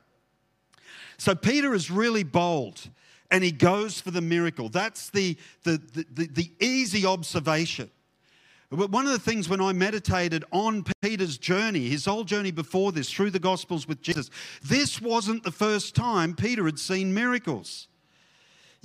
So 1.19 1.35
Peter 1.35 1.75
is 1.75 1.91
really 1.91 2.23
bold 2.23 2.89
and 3.31 3.45
he 3.45 3.53
goes 3.53 4.01
for 4.01 4.11
the 4.11 4.21
miracle. 4.21 4.69
That's 4.69 5.11
the, 5.11 5.37
the, 5.63 5.81
the, 5.93 6.07
the, 6.13 6.27
the 6.27 6.53
easy 6.61 7.07
observation. 7.07 7.91
But 8.71 8.91
one 8.91 9.05
of 9.05 9.13
the 9.13 9.19
things 9.19 9.49
when 9.49 9.61
I 9.61 9.73
meditated 9.73 10.45
on 10.53 10.85
Peter's 11.03 11.39
journey, 11.39 11.89
his 11.89 12.05
whole 12.05 12.23
journey 12.23 12.53
before 12.53 12.93
this, 12.93 13.11
through 13.11 13.31
the 13.31 13.41
Gospels 13.41 13.89
with 13.89 14.01
Jesus, 14.01 14.31
this 14.63 15.01
wasn't 15.01 15.43
the 15.43 15.51
first 15.51 15.97
time 15.97 16.37
Peter 16.37 16.65
had 16.67 16.79
seen 16.79 17.13
miracles. 17.13 17.89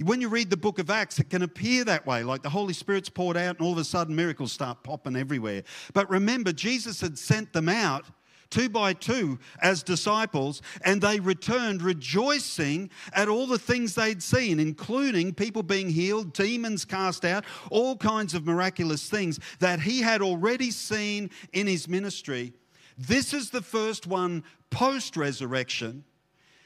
When 0.03 0.21
you 0.21 0.27
read 0.27 0.49
the 0.49 0.57
book 0.57 0.79
of 0.79 0.89
Acts, 0.89 1.19
it 1.19 1.29
can 1.29 1.43
appear 1.43 1.85
that 1.85 2.05
way, 2.05 2.23
like 2.23 2.41
the 2.41 2.49
Holy 2.49 2.73
Spirit's 2.73 3.09
poured 3.09 3.37
out 3.37 3.57
and 3.57 3.65
all 3.65 3.73
of 3.73 3.77
a 3.77 3.83
sudden 3.83 4.15
miracles 4.15 4.51
start 4.51 4.81
popping 4.83 5.15
everywhere. 5.15 5.63
But 5.93 6.09
remember, 6.09 6.51
Jesus 6.51 6.99
had 6.99 7.17
sent 7.17 7.53
them 7.53 7.69
out 7.69 8.05
two 8.49 8.69
by 8.69 8.93
two 8.93 9.39
as 9.61 9.83
disciples, 9.83 10.61
and 10.83 11.01
they 11.01 11.19
returned 11.19 11.81
rejoicing 11.81 12.89
at 13.13 13.27
all 13.27 13.47
the 13.47 13.59
things 13.59 13.95
they'd 13.95 14.23
seen, 14.23 14.59
including 14.59 15.33
people 15.33 15.63
being 15.63 15.89
healed, 15.89 16.33
demons 16.33 16.85
cast 16.85 17.25
out, 17.25 17.45
all 17.69 17.95
kinds 17.95 18.33
of 18.33 18.45
miraculous 18.45 19.09
things 19.09 19.39
that 19.59 19.79
he 19.79 20.01
had 20.01 20.21
already 20.21 20.71
seen 20.71 21.29
in 21.53 21.67
his 21.67 21.87
ministry. 21.87 22.53
This 22.97 23.33
is 23.33 23.49
the 23.49 23.61
first 23.61 24.07
one 24.07 24.43
post 24.69 25.17
resurrection 25.17 26.03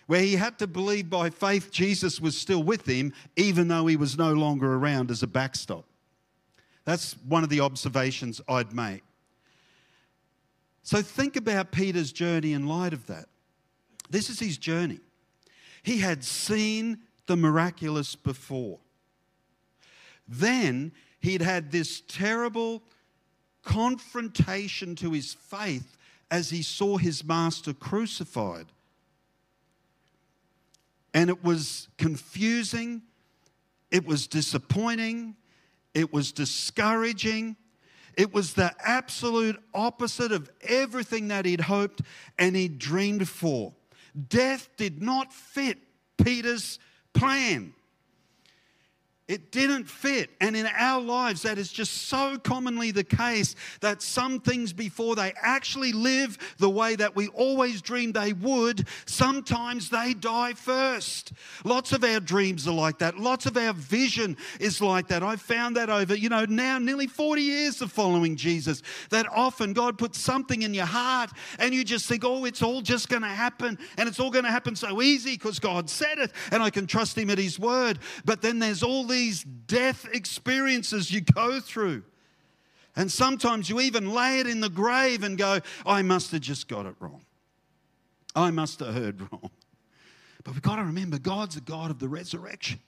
where 0.07 0.21
he 0.21 0.35
had 0.35 0.57
to 0.57 0.65
believe 0.65 1.07
by 1.07 1.29
faith 1.29 1.71
Jesus 1.71 2.19
was 2.19 2.35
still 2.35 2.63
with 2.63 2.87
him, 2.87 3.13
even 3.35 3.67
though 3.67 3.85
he 3.85 3.95
was 3.95 4.17
no 4.17 4.33
longer 4.33 4.73
around 4.73 5.11
as 5.11 5.21
a 5.21 5.27
backstop. 5.27 5.85
That's 6.83 7.13
one 7.27 7.43
of 7.43 7.49
the 7.49 7.59
observations 7.59 8.41
I'd 8.47 8.73
make. 8.73 9.03
So 10.89 11.03
think 11.03 11.35
about 11.35 11.71
Peter's 11.71 12.11
journey 12.11 12.53
in 12.53 12.65
light 12.65 12.93
of 12.93 13.05
that. 13.05 13.27
This 14.09 14.27
is 14.27 14.39
his 14.39 14.57
journey. 14.57 14.99
He 15.83 15.99
had 15.99 16.23
seen 16.23 17.01
the 17.27 17.37
miraculous 17.37 18.15
before. 18.15 18.79
Then 20.27 20.91
he'd 21.19 21.43
had 21.43 21.71
this 21.71 22.01
terrible 22.07 22.81
confrontation 23.61 24.95
to 24.95 25.11
his 25.11 25.35
faith 25.35 25.95
as 26.31 26.49
he 26.49 26.63
saw 26.63 26.97
his 26.97 27.23
master 27.23 27.71
crucified. 27.71 28.65
And 31.13 31.29
it 31.29 31.43
was 31.43 31.87
confusing, 31.99 33.03
it 33.91 34.07
was 34.07 34.25
disappointing, 34.25 35.35
it 35.93 36.11
was 36.11 36.31
discouraging, 36.31 37.57
it 38.15 38.33
was 38.33 38.53
the 38.53 38.73
absolute 38.83 39.61
opposite 39.73 40.31
of 40.31 40.49
everything 40.61 41.29
that 41.29 41.45
he'd 41.45 41.61
hoped 41.61 42.01
and 42.37 42.55
he'd 42.55 42.77
dreamed 42.79 43.27
for. 43.27 43.73
Death 44.27 44.69
did 44.77 45.01
not 45.01 45.33
fit 45.33 45.79
Peter's 46.17 46.79
plan. 47.13 47.73
It 49.29 49.51
didn't 49.51 49.83
fit. 49.83 50.31
And 50.41 50.57
in 50.57 50.65
our 50.65 50.99
lives, 50.99 51.43
that 51.43 51.59
is 51.59 51.71
just 51.71 52.07
so 52.07 52.39
commonly 52.39 52.89
the 52.89 53.03
case 53.03 53.55
that 53.79 54.01
some 54.01 54.39
things, 54.39 54.73
before 54.73 55.15
they 55.15 55.33
actually 55.39 55.91
live 55.91 56.35
the 56.57 56.69
way 56.69 56.95
that 56.95 57.15
we 57.15 57.27
always 57.27 57.79
dreamed 57.79 58.15
they 58.15 58.33
would, 58.33 58.87
sometimes 59.05 59.91
they 59.91 60.15
die 60.15 60.53
first. 60.53 61.33
Lots 61.63 61.91
of 61.91 62.03
our 62.03 62.19
dreams 62.19 62.67
are 62.67 62.73
like 62.73 62.97
that. 62.97 63.19
Lots 63.19 63.45
of 63.45 63.55
our 63.55 63.71
vision 63.71 64.35
is 64.59 64.81
like 64.81 65.09
that. 65.09 65.21
I've 65.21 65.41
found 65.41 65.77
that 65.77 65.91
over, 65.91 66.15
you 66.15 66.29
know, 66.29 66.45
now 66.45 66.79
nearly 66.79 67.05
40 67.05 67.43
years 67.43 67.83
of 67.83 67.91
following 67.91 68.35
Jesus, 68.35 68.81
that 69.11 69.27
often 69.31 69.73
God 69.73 69.99
puts 69.99 70.19
something 70.19 70.63
in 70.63 70.73
your 70.73 70.87
heart 70.87 71.29
and 71.59 71.71
you 71.71 71.83
just 71.83 72.07
think, 72.07 72.25
oh, 72.25 72.45
it's 72.45 72.63
all 72.63 72.81
just 72.81 73.09
going 73.09 73.21
to 73.21 73.27
happen. 73.27 73.77
And 73.99 74.09
it's 74.09 74.19
all 74.19 74.31
going 74.31 74.45
to 74.45 74.51
happen 74.51 74.75
so 74.75 75.03
easy 75.03 75.33
because 75.33 75.59
God 75.59 75.87
said 75.87 76.17
it 76.17 76.31
and 76.51 76.63
I 76.63 76.71
can 76.71 76.87
trust 76.87 77.15
Him 77.15 77.29
at 77.29 77.37
His 77.37 77.59
word. 77.59 77.99
But 78.25 78.41
then 78.41 78.57
there's 78.57 78.81
all 78.81 79.03
these 79.03 79.18
these 79.19 79.43
death 79.43 80.07
experiences 80.13 81.11
you 81.11 81.19
go 81.19 81.59
through. 81.59 82.03
And 82.95 83.11
sometimes 83.11 83.69
you 83.69 83.81
even 83.81 84.13
lay 84.13 84.39
it 84.39 84.47
in 84.47 84.61
the 84.61 84.69
grave 84.69 85.23
and 85.23 85.37
go, 85.37 85.59
I 85.85 86.01
must 86.01 86.31
have 86.31 86.41
just 86.41 86.67
got 86.67 86.85
it 86.85 86.95
wrong. 86.99 87.25
I 88.35 88.51
must 88.51 88.79
have 88.79 88.93
heard 88.93 89.21
wrong. 89.31 89.51
But 90.43 90.53
we've 90.53 90.61
got 90.61 90.77
to 90.77 90.83
remember 90.83 91.19
God's 91.19 91.57
a 91.57 91.61
God 91.61 91.91
of 91.91 91.99
the 91.99 92.07
resurrection. 92.07 92.79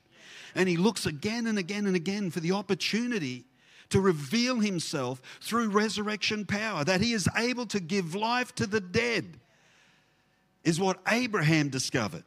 And 0.56 0.70
He 0.70 0.78
looks 0.78 1.06
again 1.06 1.48
and 1.48 1.60
again 1.60 1.86
and 1.86 1.96
again 1.96 2.32
for 2.32 2.40
the 2.40 2.54
opportunity 2.54 3.46
to 3.90 4.00
reveal 4.00 4.60
Himself 4.60 5.22
through 5.42 5.70
resurrection 5.70 6.46
power, 6.46 6.86
that 6.86 7.02
He 7.02 7.12
is 7.12 7.28
able 7.38 7.66
to 7.68 7.82
give 7.82 8.16
life 8.16 8.56
to 8.56 8.66
the 8.66 8.80
dead, 8.80 9.38
is 10.64 10.80
what 10.80 11.00
Abraham 11.10 11.70
discovered. 11.70 12.24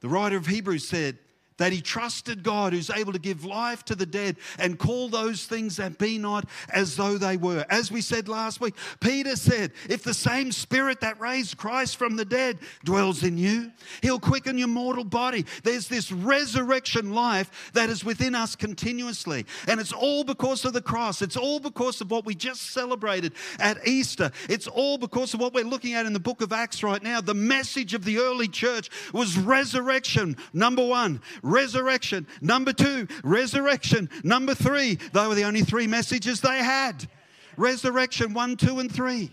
The 0.00 0.08
writer 0.08 0.36
of 0.36 0.46
Hebrews 0.46 0.88
said, 0.88 1.18
that 1.58 1.72
he 1.72 1.80
trusted 1.80 2.42
God 2.42 2.72
who's 2.72 2.90
able 2.90 3.12
to 3.12 3.18
give 3.18 3.44
life 3.44 3.84
to 3.86 3.94
the 3.94 4.06
dead 4.06 4.36
and 4.58 4.78
call 4.78 5.08
those 5.08 5.44
things 5.46 5.76
that 5.76 5.98
be 5.98 6.18
not 6.18 6.46
as 6.72 6.96
though 6.96 7.18
they 7.18 7.36
were. 7.36 7.64
As 7.70 7.90
we 7.90 8.00
said 8.00 8.28
last 8.28 8.60
week, 8.60 8.74
Peter 9.00 9.36
said, 9.36 9.72
If 9.88 10.02
the 10.02 10.14
same 10.14 10.52
spirit 10.52 11.00
that 11.00 11.20
raised 11.20 11.56
Christ 11.56 11.96
from 11.96 12.16
the 12.16 12.24
dead 12.24 12.58
dwells 12.84 13.22
in 13.22 13.36
you, 13.38 13.72
he'll 14.02 14.20
quicken 14.20 14.58
your 14.58 14.68
mortal 14.68 15.04
body. 15.04 15.44
There's 15.62 15.88
this 15.88 16.10
resurrection 16.12 17.12
life 17.14 17.70
that 17.74 17.90
is 17.90 18.04
within 18.04 18.34
us 18.34 18.56
continuously. 18.56 19.46
And 19.68 19.80
it's 19.80 19.92
all 19.92 20.24
because 20.24 20.64
of 20.64 20.72
the 20.72 20.82
cross. 20.82 21.22
It's 21.22 21.36
all 21.36 21.60
because 21.60 22.00
of 22.00 22.10
what 22.10 22.24
we 22.24 22.34
just 22.34 22.72
celebrated 22.72 23.32
at 23.58 23.86
Easter. 23.86 24.30
It's 24.48 24.66
all 24.66 24.98
because 24.98 25.34
of 25.34 25.40
what 25.40 25.54
we're 25.54 25.64
looking 25.64 25.94
at 25.94 26.06
in 26.06 26.12
the 26.12 26.20
book 26.20 26.40
of 26.40 26.52
Acts 26.52 26.82
right 26.82 27.02
now. 27.02 27.20
The 27.20 27.34
message 27.34 27.94
of 27.94 28.04
the 28.04 28.18
early 28.18 28.48
church 28.48 28.90
was 29.12 29.36
resurrection, 29.38 30.36
number 30.52 30.84
one 30.84 31.20
resurrection. 31.52 32.26
Number 32.40 32.72
two, 32.72 33.06
resurrection. 33.22 34.08
Number 34.24 34.54
three, 34.54 34.94
they 35.12 35.26
were 35.26 35.34
the 35.34 35.44
only 35.44 35.62
three 35.62 35.86
messages 35.86 36.40
they 36.40 36.58
had. 36.58 37.08
Resurrection 37.56 38.32
one, 38.32 38.56
two, 38.56 38.78
and 38.78 38.90
three. 38.90 39.30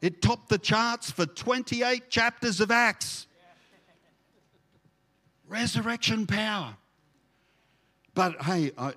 It 0.00 0.22
topped 0.22 0.48
the 0.48 0.58
charts 0.58 1.10
for 1.10 1.26
28 1.26 2.10
chapters 2.10 2.60
of 2.60 2.70
Acts. 2.70 3.26
Resurrection 5.46 6.26
power. 6.26 6.74
But 8.14 8.42
hey, 8.42 8.72
I, 8.76 8.94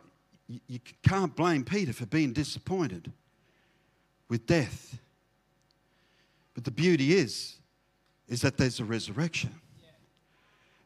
you 0.68 0.80
can't 1.04 1.36
blame 1.36 1.64
Peter 1.66 1.94
for 1.94 2.06
being 2.06 2.34
disappointed 2.34 3.12
with 4.30 4.48
death. 4.48 4.98
But 6.54 6.64
the 6.64 6.72
beauty 6.72 7.14
is, 7.14 7.58
is 8.30 8.42
that 8.42 8.58
there's 8.58 8.80
a 8.80 8.86
resurrection 8.86 9.54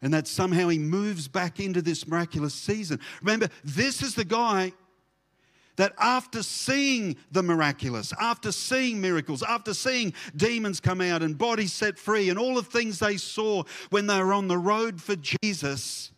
and 0.02 0.14
that 0.14 0.28
somehow 0.28 0.70
he 0.70 0.80
moves 0.80 1.28
back 1.28 1.60
into 1.60 1.82
this 1.82 2.08
miraculous 2.08 2.54
season. 2.54 3.00
Remember, 3.22 3.50
this 3.64 4.02
is 4.02 4.16
the 4.16 4.26
guy 4.26 4.72
that 5.76 5.94
after 5.98 6.44
seeing 6.44 7.16
the 7.32 7.42
miraculous, 7.42 8.12
after 8.20 8.52
seeing 8.52 9.00
miracles, 9.00 9.42
after 9.42 9.74
seeing 9.74 10.14
demons 10.36 10.82
come 10.82 11.00
out 11.00 11.24
and 11.24 11.38
bodies 11.38 11.72
set 11.72 11.98
free, 11.98 12.30
and 12.30 12.38
all 12.38 12.56
the 12.56 12.64
things 12.64 13.00
they 13.00 13.16
saw 13.16 13.64
when 13.90 14.06
they 14.06 14.22
were 14.22 14.34
on 14.34 14.50
the 14.50 14.58
road 14.58 15.02
for 15.02 15.16
Jesus, 15.16 16.12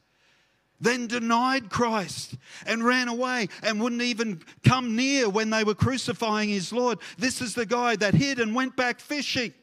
then 0.80 1.06
denied 1.06 1.70
Christ 1.70 2.38
and 2.66 2.84
ran 2.84 3.08
away 3.08 3.50
and 3.62 3.80
wouldn't 3.80 4.02
even 4.02 4.42
come 4.64 4.96
near 4.96 5.30
when 5.30 5.52
they 5.52 5.64
were 5.64 5.76
crucifying 5.76 6.50
his 6.50 6.74
Lord. 6.74 6.98
This 7.20 7.40
is 7.40 7.54
the 7.54 7.68
guy 7.68 7.96
that 7.98 8.16
hid 8.16 8.40
and 8.40 8.56
went 8.56 8.76
back 8.76 9.00
fishing. 9.00 9.54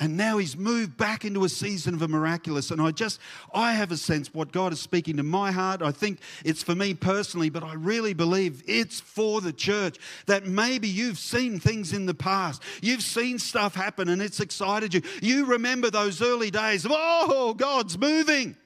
And 0.00 0.16
now 0.16 0.38
he's 0.38 0.56
moved 0.56 0.96
back 0.96 1.26
into 1.26 1.44
a 1.44 1.48
season 1.50 1.92
of 1.92 2.00
a 2.00 2.08
miraculous. 2.08 2.70
And 2.70 2.80
I 2.80 2.90
just, 2.90 3.20
I 3.52 3.74
have 3.74 3.92
a 3.92 3.98
sense 3.98 4.32
what 4.32 4.50
God 4.50 4.72
is 4.72 4.80
speaking 4.80 5.18
to 5.18 5.22
my 5.22 5.52
heart. 5.52 5.82
I 5.82 5.92
think 5.92 6.20
it's 6.42 6.62
for 6.62 6.74
me 6.74 6.94
personally, 6.94 7.50
but 7.50 7.62
I 7.62 7.74
really 7.74 8.14
believe 8.14 8.62
it's 8.66 8.98
for 8.98 9.42
the 9.42 9.52
church 9.52 9.98
that 10.24 10.46
maybe 10.46 10.88
you've 10.88 11.18
seen 11.18 11.60
things 11.60 11.92
in 11.92 12.06
the 12.06 12.14
past. 12.14 12.62
You've 12.80 13.02
seen 13.02 13.38
stuff 13.38 13.74
happen 13.74 14.08
and 14.08 14.22
it's 14.22 14.40
excited 14.40 14.94
you. 14.94 15.02
You 15.20 15.44
remember 15.44 15.90
those 15.90 16.22
early 16.22 16.50
days 16.50 16.86
of, 16.86 16.92
oh, 16.94 17.52
God's 17.52 17.98
moving. 17.98 18.56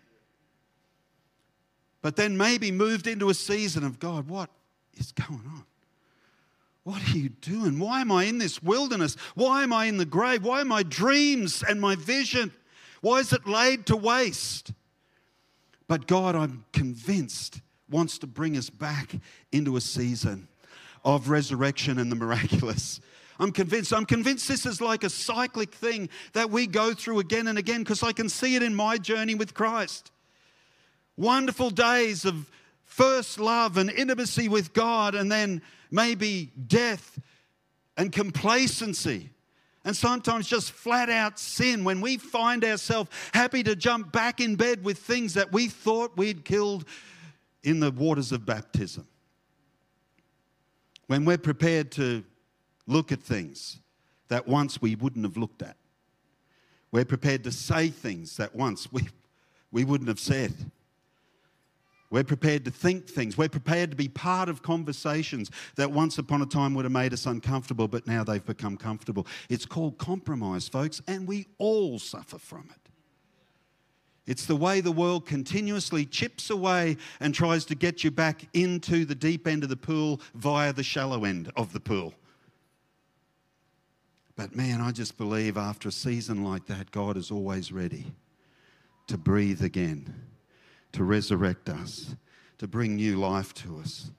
But 2.01 2.15
then 2.15 2.37
maybe 2.37 2.71
moved 2.71 3.09
into 3.09 3.29
a 3.29 3.35
season 3.35 3.83
of, 3.83 3.99
God, 3.99 4.29
what 4.29 4.51
is 4.97 5.11
going 5.11 5.43
on? 5.47 5.65
What 6.85 7.03
are 7.09 7.17
you 7.17 7.31
doing? 7.31 7.79
Why 7.79 8.03
am 8.03 8.13
I 8.13 8.25
in 8.25 8.39
this 8.39 8.63
wilderness? 8.63 9.17
Why 9.35 9.63
am 9.63 9.73
I 9.73 9.87
in 9.87 9.97
the 9.97 10.05
grave? 10.05 10.45
Why 10.45 10.61
are 10.61 10.67
my 10.67 10.83
dreams 10.83 11.65
and 11.67 11.81
my 11.81 11.97
vision? 11.97 12.53
Why 13.01 13.19
is 13.19 13.33
it 13.33 13.47
laid 13.47 13.87
to 13.87 13.97
waste? 13.97 14.73
But 15.89 16.07
God, 16.07 16.37
I'm 16.37 16.65
convinced, 16.73 17.61
wants 17.91 18.19
to 18.19 18.27
bring 18.27 18.57
us 18.57 18.71
back 18.71 19.17
into 19.51 19.77
a 19.77 19.81
season 19.81 20.49
of 21.05 21.31
resurrection 21.31 21.99
and 21.99 22.13
the 22.13 22.17
miraculous. 22.17 23.01
I'm 23.39 23.51
convinced. 23.51 23.93
I'm 23.93 24.07
convinced 24.07 24.47
this 24.47 24.65
is 24.65 24.81
like 24.81 25.05
a 25.05 25.11
cyclic 25.11 25.75
thing 25.75 26.09
that 26.35 26.51
we 26.51 26.67
go 26.67 26.95
through 26.95 27.19
again 27.19 27.49
and 27.49 27.59
again 27.59 27.83
because 27.83 28.03
I 28.03 28.13
can 28.13 28.29
see 28.29 28.57
it 28.57 28.63
in 28.63 28.75
my 28.75 28.97
journey 28.99 29.35
with 29.35 29.55
Christ. 29.55 30.11
Wonderful 31.17 31.71
days 31.71 32.25
of 32.25 32.51
first 32.85 33.41
love 33.41 33.77
and 33.77 33.91
intimacy 33.91 34.49
with 34.49 34.73
God, 34.73 35.15
and 35.15 35.31
then 35.31 35.63
maybe 35.95 36.51
death 36.67 37.19
and 37.97 38.13
complacency. 38.13 39.31
And 39.85 39.95
sometimes 39.95 40.49
just 40.49 40.73
flat 40.73 41.11
out 41.11 41.39
sin 41.39 41.85
when 41.85 42.01
we 42.01 42.17
find 42.17 42.65
ourselves 42.65 43.11
happy 43.33 43.63
to 43.63 43.77
jump 43.77 44.13
back 44.13 44.41
in 44.41 44.57
bed 44.57 44.83
with 44.83 44.99
things 44.99 45.35
that 45.35 45.53
we 45.53 45.69
thought 45.69 46.17
we'd 46.17 46.45
killed 46.45 46.87
in 47.63 47.81
the 47.81 47.91
waters 47.91 48.33
of 48.33 48.47
baptism. 48.47 49.07
When 51.07 51.25
we're 51.27 51.39
prepared 51.39 51.93
to 51.93 52.25
look 52.87 53.13
at 53.13 53.21
things 53.21 53.79
that 54.29 54.49
once 54.49 54.81
we 54.81 54.97
wouldn't 54.97 55.25
have 55.25 55.37
looked 55.37 55.63
at. 55.63 55.77
We're 56.91 57.05
prepared 57.05 57.45
to 57.45 57.53
say 57.53 57.89
things 57.89 58.37
that 58.37 58.55
once 58.55 58.91
we, 58.93 59.09
we 59.71 59.85
wouldn't 59.85 60.09
have 60.09 60.21
said. 60.21 60.53
We're 62.15 62.23
prepared 62.23 62.65
to 62.67 62.71
think 62.71 63.09
things. 63.09 63.37
We're 63.37 63.49
prepared 63.49 63.91
to 63.91 63.97
be 63.97 64.07
part 64.07 64.49
of 64.49 64.63
conversations 64.63 65.51
that 65.75 65.91
once 65.91 66.17
upon 66.17 66.43
a 66.43 66.47
time 66.47 66.73
would 66.75 66.85
have 66.85 66.93
made 66.93 67.13
us 67.13 67.27
uncomfortable, 67.27 67.89
but 67.89 68.07
now 68.07 68.23
they've 68.23 68.47
become 68.47 68.77
comfortable. 68.77 69.27
It's 69.49 69.67
called 69.67 69.99
compromise, 69.99 70.69
folks, 70.69 71.03
and 71.09 71.27
we 71.27 71.49
all 71.59 71.99
suffer 71.99 72.39
from 72.39 72.69
it. 72.71 72.89
It's 74.31 74.47
the 74.47 74.55
way 74.55 74.81
the 74.81 74.93
world 74.93 75.27
continuously 75.27 76.07
chips 76.07 76.51
away 76.51 76.99
and 77.19 77.35
tries 77.35 77.65
to 77.65 77.75
get 77.75 78.05
you 78.05 78.13
back 78.13 78.47
into 78.55 79.05
the 79.05 79.17
deep 79.17 79.49
end 79.49 79.65
of 79.65 79.69
the 79.69 79.77
pool 79.77 80.21
via 80.37 80.73
the 80.73 80.85
shallow 80.85 81.25
end 81.25 81.51
of 81.57 81.73
the 81.73 81.81
pool. 81.81 82.15
But 84.37 84.55
man, 84.55 84.81
I 84.81 84.93
just 84.93 85.19
believe 85.19 85.57
after 85.57 85.89
a 85.89 85.93
season 85.93 86.45
like 86.45 86.67
that, 86.67 86.93
God 86.93 87.17
is 87.17 87.33
always 87.33 87.73
ready 87.73 88.15
to 89.09 89.19
breathe 89.19 89.65
again 89.65 90.15
to 90.95 91.05
resurrect 91.05 91.69
us, 91.69 92.17
to 92.59 92.67
bring 92.67 92.97
new 92.97 93.17
life 93.17 93.53
to 93.55 93.79
us, 93.79 94.11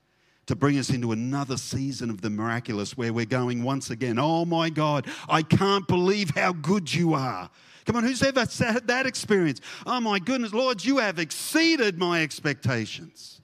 to 0.45 0.55
bring 0.55 0.77
us 0.77 0.89
into 0.89 1.11
another 1.11 1.57
season 1.57 2.09
of 2.09 2.21
the 2.21 2.29
miraculous 2.29 2.95
where 2.95 3.11
we're 3.11 3.25
going 3.25 3.63
once 3.63 3.89
again, 3.89 4.19
oh 4.19 4.45
my 4.45 4.69
God, 4.69 5.07
I 5.27 5.41
can't 5.41 5.87
believe 5.87 6.31
how 6.31 6.53
good 6.53 6.93
you 6.93 7.13
are. 7.13 7.49
Come 7.85 7.95
on, 7.95 8.03
who's 8.03 8.23
ever 8.23 8.41
had 8.41 8.87
that 8.87 9.05
experience? 9.05 9.61
Oh 9.85 9.99
my 9.99 10.19
goodness, 10.19 10.53
Lord, 10.53 10.83
you 10.83 10.97
have 10.97 11.17
exceeded 11.17 11.97
my 11.97 12.21
expectations. 12.21 13.41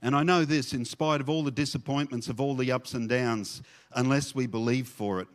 And 0.00 0.14
I 0.14 0.22
know 0.22 0.44
this, 0.44 0.72
in 0.72 0.84
spite 0.84 1.20
of 1.20 1.28
all 1.28 1.42
the 1.42 1.50
disappointments, 1.50 2.28
of 2.28 2.40
all 2.40 2.54
the 2.54 2.70
ups 2.70 2.94
and 2.94 3.08
downs, 3.08 3.62
unless 3.94 4.34
we 4.34 4.46
believe 4.46 4.86
for 4.86 5.20
it, 5.20 5.28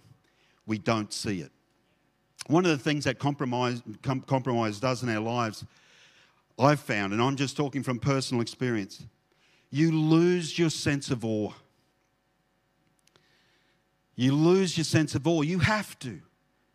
we 0.66 0.78
don't 0.78 1.12
see 1.12 1.42
it. 1.42 1.52
One 2.48 2.66
of 2.66 2.72
the 2.72 2.78
things 2.78 3.06
that 3.06 3.20
compromise, 3.20 3.82
com- 4.02 4.22
compromise 4.22 4.80
does 4.80 5.04
in 5.04 5.10
our 5.10 5.22
lives, 5.22 5.66
I've 6.60 6.80
found, 6.80 7.14
and 7.14 7.22
I'm 7.22 7.36
just 7.36 7.58
talking 7.58 7.84
from 7.84 8.00
personal 8.00 8.42
experience, 8.42 9.06
you 9.72 9.92
lose 9.92 10.60
your 10.60 10.70
sense 10.70 11.10
of 11.10 11.26
awe. 11.26 11.54
You 14.16 14.36
lose 14.36 14.78
your 14.78 14.84
sense 14.84 15.16
of 15.16 15.26
awe. 15.28 15.42
You 15.42 15.60
have 15.60 15.98
to. 16.00 16.20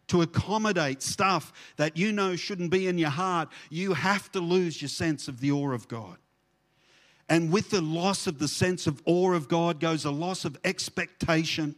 to 0.09 0.23
accommodate 0.23 1.03
stuff 1.03 1.53
that 1.77 1.99
you 1.99 2.13
know 2.13 2.35
shouldn't 2.35 2.71
be 2.71 2.89
in 2.89 2.97
your 2.97 3.11
heart, 3.11 3.51
you 3.69 3.93
have 3.93 4.33
to 4.33 4.41
lose 4.41 4.81
your 4.81 4.89
sense 4.89 5.29
of 5.29 5.39
the 5.41 5.53
awe 5.53 5.73
of 5.73 5.87
God. 5.87 6.17
And 7.29 7.53
with 7.53 7.69
the 7.69 7.83
loss 7.83 8.27
of 8.27 8.39
the 8.39 8.49
sense 8.49 8.87
of 8.87 9.03
awe 9.05 9.35
of 9.35 9.49
God 9.49 9.81
goes 9.81 10.07
a 10.07 10.11
loss 10.11 10.47
of 10.47 10.57
expectation 10.65 11.75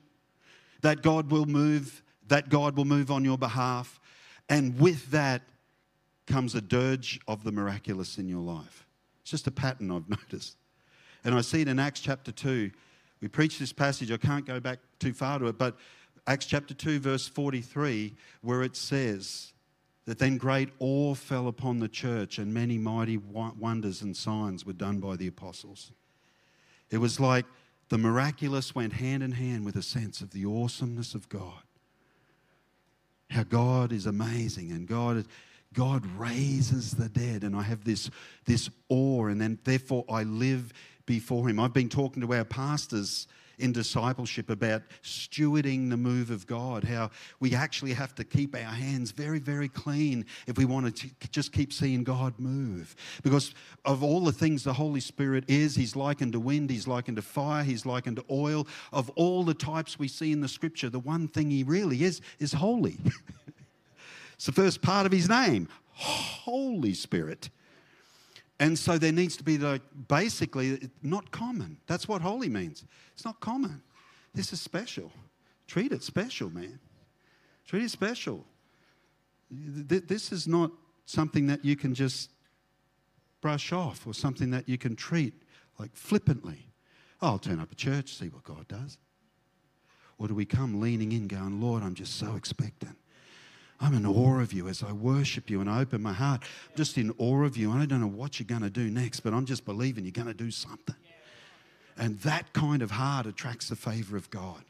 that 0.82 1.02
God 1.02 1.32
will 1.32 1.46
move, 1.46 2.04
that 2.30 2.48
God 2.48 2.76
will 2.76 2.84
move 2.84 3.10
on 3.10 3.24
your 3.24 3.36
behalf. 3.36 4.00
And 4.48 4.78
with 4.80 5.10
that 5.10 5.42
comes 6.26 6.54
a 6.54 6.60
dirge 6.60 7.20
of 7.28 7.44
the 7.44 7.52
miraculous 7.52 8.18
in 8.18 8.28
your 8.28 8.40
life. 8.40 8.86
It's 9.20 9.32
just 9.32 9.46
a 9.46 9.50
pattern 9.50 9.90
I've 9.90 10.08
noticed. 10.32 10.56
And 11.24 11.34
I 11.34 11.42
see 11.42 11.60
it 11.60 11.68
in 11.68 11.78
Acts 11.78 12.00
chapter 12.00 12.32
2. 12.32 12.70
We 13.20 13.28
preach 13.28 13.58
this 13.58 13.72
passage, 13.72 14.10
I 14.10 14.16
can't 14.16 14.46
go 14.46 14.60
back 14.60 14.78
too 14.98 15.12
far 15.12 15.38
to 15.40 15.46
it, 15.48 15.58
but 15.58 15.76
Acts 16.26 16.46
chapter 16.46 16.72
2, 16.72 17.00
verse 17.00 17.28
43, 17.28 18.14
where 18.42 18.62
it 18.62 18.76
says 18.76 19.52
that 20.06 20.18
then 20.18 20.38
great 20.38 20.70
awe 20.78 21.14
fell 21.14 21.48
upon 21.48 21.80
the 21.80 21.88
church 21.88 22.38
and 22.38 22.54
many 22.54 22.78
mighty 22.78 23.18
wonders 23.18 24.02
and 24.02 24.16
signs 24.16 24.64
were 24.64 24.72
done 24.72 25.00
by 25.00 25.16
the 25.16 25.26
apostles. 25.26 25.92
It 26.90 26.98
was 26.98 27.18
like 27.18 27.44
the 27.88 27.98
miraculous 27.98 28.74
went 28.74 28.94
hand 28.94 29.22
in 29.22 29.32
hand 29.32 29.64
with 29.64 29.76
a 29.76 29.82
sense 29.82 30.20
of 30.20 30.30
the 30.30 30.46
awesomeness 30.46 31.14
of 31.14 31.28
God. 31.28 31.62
How 33.30 33.44
God 33.44 33.92
is 33.92 34.06
amazing 34.06 34.72
and 34.72 34.86
God, 34.86 35.24
God 35.72 36.04
raises 36.18 36.92
the 36.92 37.08
dead. 37.08 37.44
And 37.44 37.54
I 37.54 37.62
have 37.62 37.84
this, 37.84 38.10
this 38.44 38.68
awe, 38.88 39.26
and 39.26 39.40
then 39.40 39.58
therefore 39.64 40.04
I 40.08 40.24
live 40.24 40.72
before 41.06 41.48
Him. 41.48 41.60
I've 41.60 41.72
been 41.72 41.88
talking 41.88 42.22
to 42.22 42.34
our 42.34 42.44
pastors 42.44 43.26
in 43.60 43.72
discipleship 43.72 44.50
about 44.50 44.82
stewarding 45.02 45.90
the 45.90 45.96
move 45.96 46.30
of 46.30 46.46
God, 46.46 46.84
how 46.84 47.10
we 47.38 47.54
actually 47.54 47.92
have 47.92 48.14
to 48.16 48.24
keep 48.24 48.54
our 48.54 48.62
hands 48.62 49.10
very, 49.10 49.38
very 49.38 49.68
clean 49.68 50.24
if 50.46 50.56
we 50.56 50.64
want 50.64 50.96
to 50.96 51.10
just 51.30 51.52
keep 51.52 51.72
seeing 51.72 52.02
God 52.02 52.34
move. 52.38 52.96
Because 53.22 53.54
of 53.84 54.02
all 54.02 54.24
the 54.24 54.32
things 54.32 54.64
the 54.64 54.72
Holy 54.72 55.00
Spirit 55.00 55.44
is, 55.48 55.76
He's 55.76 55.94
likened 55.94 56.32
to 56.32 56.40
wind, 56.40 56.70
He's 56.70 56.88
likened 56.88 57.16
to 57.16 57.22
fire, 57.22 57.62
He's 57.62 57.86
likened 57.86 58.16
to 58.16 58.24
oil. 58.30 58.66
Of 58.92 59.10
all 59.10 59.44
the 59.44 59.54
types 59.54 59.98
we 59.98 60.08
see 60.08 60.32
in 60.32 60.40
the 60.40 60.48
scripture, 60.48 60.88
the 60.88 60.98
one 60.98 61.28
thing 61.28 61.50
He 61.50 61.62
really 61.62 62.02
is 62.02 62.20
is 62.38 62.52
holy. 62.52 62.98
it's 64.34 64.46
the 64.46 64.52
first 64.52 64.82
part 64.82 65.06
of 65.06 65.12
His 65.12 65.28
name, 65.28 65.68
Holy 65.92 66.94
Spirit. 66.94 67.50
And 68.60 68.78
so 68.78 68.98
there 68.98 69.10
needs 69.10 69.38
to 69.38 69.42
be 69.42 69.56
like 69.56 69.80
basically 70.06 70.90
not 71.02 71.30
common. 71.30 71.78
That's 71.86 72.06
what 72.06 72.20
holy 72.20 72.50
means. 72.50 72.84
It's 73.14 73.24
not 73.24 73.40
common. 73.40 73.82
This 74.34 74.52
is 74.52 74.60
special. 74.60 75.10
Treat 75.66 75.92
it 75.92 76.02
special, 76.02 76.50
man. 76.50 76.78
Treat 77.66 77.84
it 77.84 77.90
special. 77.90 78.44
This 79.50 80.30
is 80.30 80.46
not 80.46 80.70
something 81.06 81.46
that 81.46 81.64
you 81.64 81.74
can 81.74 81.94
just 81.94 82.30
brush 83.40 83.72
off 83.72 84.06
or 84.06 84.12
something 84.12 84.50
that 84.50 84.68
you 84.68 84.76
can 84.76 84.94
treat 84.94 85.32
like 85.78 85.96
flippantly. 85.96 86.66
Oh, 87.22 87.28
I'll 87.28 87.38
turn 87.38 87.60
up 87.60 87.72
at 87.72 87.78
church, 87.78 88.14
see 88.14 88.28
what 88.28 88.44
God 88.44 88.68
does. 88.68 88.98
Or 90.18 90.28
do 90.28 90.34
we 90.34 90.44
come 90.44 90.80
leaning 90.80 91.12
in, 91.12 91.28
going, 91.28 91.62
Lord, 91.62 91.82
I'm 91.82 91.94
just 91.94 92.16
so 92.16 92.36
expectant. 92.36 92.98
I'm 93.80 93.94
in 93.94 94.04
awe 94.04 94.40
of 94.40 94.52
you 94.52 94.68
as 94.68 94.82
I 94.82 94.92
worship 94.92 95.48
you 95.48 95.60
and 95.60 95.70
I 95.70 95.80
open 95.80 96.02
my 96.02 96.12
heart. 96.12 96.42
I'm 96.42 96.76
just 96.76 96.98
in 96.98 97.14
awe 97.16 97.44
of 97.44 97.56
you. 97.56 97.72
I 97.72 97.86
don't 97.86 98.00
know 98.00 98.06
what 98.06 98.38
you're 98.38 98.46
going 98.46 98.62
to 98.62 98.70
do 98.70 98.90
next, 98.90 99.20
but 99.20 99.32
I'm 99.32 99.46
just 99.46 99.64
believing 99.64 100.04
you're 100.04 100.12
going 100.12 100.26
to 100.26 100.34
do 100.34 100.50
something. 100.50 100.96
And 101.96 102.18
that 102.20 102.52
kind 102.52 102.82
of 102.82 102.90
heart 102.90 103.26
attracts 103.26 103.68
the 103.68 103.76
favor 103.76 104.16
of 104.16 104.30
God. 104.30 104.62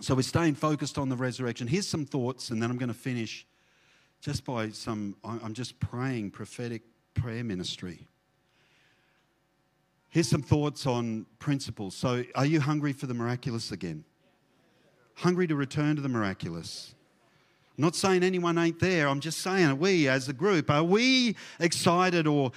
So 0.00 0.14
we're 0.14 0.22
staying 0.22 0.56
focused 0.56 0.98
on 0.98 1.08
the 1.08 1.16
resurrection. 1.16 1.66
Here's 1.66 1.88
some 1.88 2.04
thoughts, 2.04 2.50
and 2.50 2.62
then 2.62 2.70
I'm 2.70 2.78
going 2.78 2.88
to 2.88 2.94
finish 2.94 3.46
just 4.20 4.44
by 4.44 4.70
some, 4.70 5.16
I'm 5.24 5.54
just 5.54 5.78
praying 5.80 6.32
prophetic 6.32 6.82
prayer 7.14 7.44
ministry. 7.44 8.06
Here's 10.08 10.28
some 10.28 10.42
thoughts 10.42 10.86
on 10.86 11.26
principles. 11.38 11.94
So, 11.94 12.24
are 12.34 12.46
you 12.46 12.60
hungry 12.60 12.92
for 12.92 13.06
the 13.06 13.14
miraculous 13.14 13.70
again? 13.70 14.04
Hungry 15.14 15.46
to 15.46 15.54
return 15.54 15.96
to 15.96 16.02
the 16.02 16.08
miraculous? 16.08 16.95
I'm 17.76 17.82
not 17.82 17.94
saying 17.94 18.22
anyone 18.22 18.56
ain't 18.56 18.80
there. 18.80 19.08
I'm 19.08 19.20
just 19.20 19.40
saying, 19.40 19.66
are 19.66 19.74
we 19.74 20.08
as 20.08 20.28
a 20.28 20.32
group, 20.32 20.70
are 20.70 20.84
we 20.84 21.36
excited 21.60 22.26
or 22.26 22.52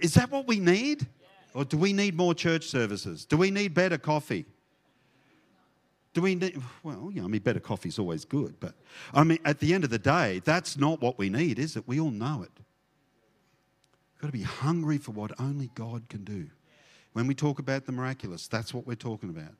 is 0.00 0.14
that 0.14 0.30
what 0.30 0.46
we 0.46 0.58
need? 0.58 1.06
Or 1.54 1.64
do 1.64 1.76
we 1.76 1.92
need 1.92 2.16
more 2.16 2.34
church 2.34 2.66
services? 2.66 3.24
Do 3.24 3.36
we 3.36 3.50
need 3.50 3.74
better 3.74 3.96
coffee? 3.96 4.44
Do 6.12 6.22
we 6.22 6.34
need, 6.34 6.60
well, 6.82 7.10
yeah, 7.12 7.24
I 7.24 7.26
mean, 7.26 7.42
better 7.42 7.60
coffee 7.60 7.88
is 7.88 7.98
always 7.98 8.24
good, 8.24 8.58
but 8.58 8.74
I 9.12 9.22
mean, 9.24 9.38
at 9.44 9.60
the 9.60 9.74
end 9.74 9.84
of 9.84 9.90
the 9.90 9.98
day, 9.98 10.40
that's 10.44 10.76
not 10.76 11.00
what 11.00 11.18
we 11.18 11.28
need, 11.28 11.58
is 11.58 11.76
it? 11.76 11.84
We 11.86 12.00
all 12.00 12.10
know 12.10 12.42
it. 12.42 12.50
We've 14.14 14.20
got 14.20 14.28
to 14.28 14.32
be 14.32 14.42
hungry 14.42 14.98
for 14.98 15.12
what 15.12 15.32
only 15.40 15.70
God 15.74 16.08
can 16.08 16.24
do. 16.24 16.46
When 17.12 17.26
we 17.26 17.34
talk 17.34 17.58
about 17.58 17.86
the 17.86 17.92
miraculous, 17.92 18.48
that's 18.48 18.72
what 18.72 18.86
we're 18.86 18.94
talking 18.94 19.28
about. 19.28 19.54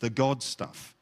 The 0.00 0.10
God 0.10 0.42
stuff. 0.42 0.94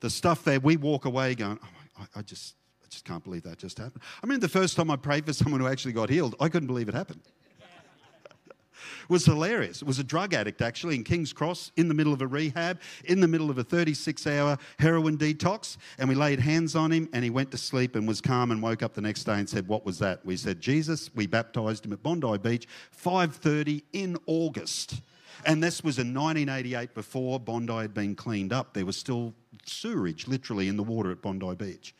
The 0.00 0.10
stuff 0.10 0.44
that 0.44 0.62
we 0.62 0.76
walk 0.76 1.06
away 1.06 1.34
going, 1.34 1.58
oh, 1.62 1.68
I, 2.14 2.18
I 2.18 2.22
just, 2.22 2.54
just 2.90 3.04
can't 3.04 3.22
believe 3.22 3.42
that 3.44 3.58
just 3.58 3.78
happened. 3.78 4.02
I 4.22 4.26
mean, 4.26 4.40
the 4.40 4.48
first 4.48 4.76
time 4.76 4.90
I 4.90 4.96
prayed 4.96 5.26
for 5.26 5.32
someone 5.32 5.60
who 5.60 5.66
actually 5.66 5.92
got 5.92 6.10
healed, 6.10 6.34
I 6.40 6.48
couldn't 6.48 6.66
believe 6.66 6.88
it 6.88 6.94
happened. 6.94 7.20
it 7.58 8.54
was 9.08 9.24
hilarious. 9.24 9.82
It 9.82 9.88
was 9.88 9.98
a 9.98 10.04
drug 10.04 10.34
addict 10.34 10.62
actually 10.62 10.94
in 10.94 11.04
King's 11.04 11.32
Cross 11.32 11.72
in 11.76 11.88
the 11.88 11.94
middle 11.94 12.12
of 12.12 12.22
a 12.22 12.26
rehab, 12.26 12.80
in 13.04 13.20
the 13.20 13.28
middle 13.28 13.50
of 13.50 13.58
a 13.58 13.64
36 13.64 14.26
hour 14.26 14.58
heroin 14.78 15.18
detox. 15.18 15.76
And 15.98 16.08
we 16.08 16.14
laid 16.14 16.40
hands 16.40 16.76
on 16.76 16.90
him 16.90 17.08
and 17.12 17.24
he 17.24 17.30
went 17.30 17.50
to 17.52 17.58
sleep 17.58 17.96
and 17.96 18.06
was 18.06 18.20
calm 18.20 18.50
and 18.50 18.62
woke 18.62 18.82
up 18.82 18.94
the 18.94 19.00
next 19.00 19.24
day 19.24 19.34
and 19.34 19.48
said, 19.48 19.68
What 19.68 19.84
was 19.84 19.98
that? 19.98 20.24
We 20.24 20.36
said, 20.36 20.60
Jesus. 20.60 21.10
We 21.14 21.26
baptized 21.26 21.84
him 21.84 21.92
at 21.92 22.02
Bondi 22.02 22.38
Beach, 22.38 22.66
5.30 23.02 23.82
in 23.92 24.16
August. 24.26 25.00
And 25.46 25.62
this 25.62 25.84
was 25.84 25.98
in 25.98 26.14
1988 26.14 26.94
before 26.94 27.38
Bondi 27.40 27.74
had 27.74 27.94
been 27.94 28.14
cleaned 28.14 28.52
up. 28.52 28.72
There 28.72 28.86
was 28.86 28.96
still 28.96 29.34
sewerage 29.66 30.26
literally 30.26 30.68
in 30.68 30.76
the 30.76 30.82
water 30.82 31.10
at 31.10 31.22
Bondi 31.22 31.54
Beach. 31.54 31.94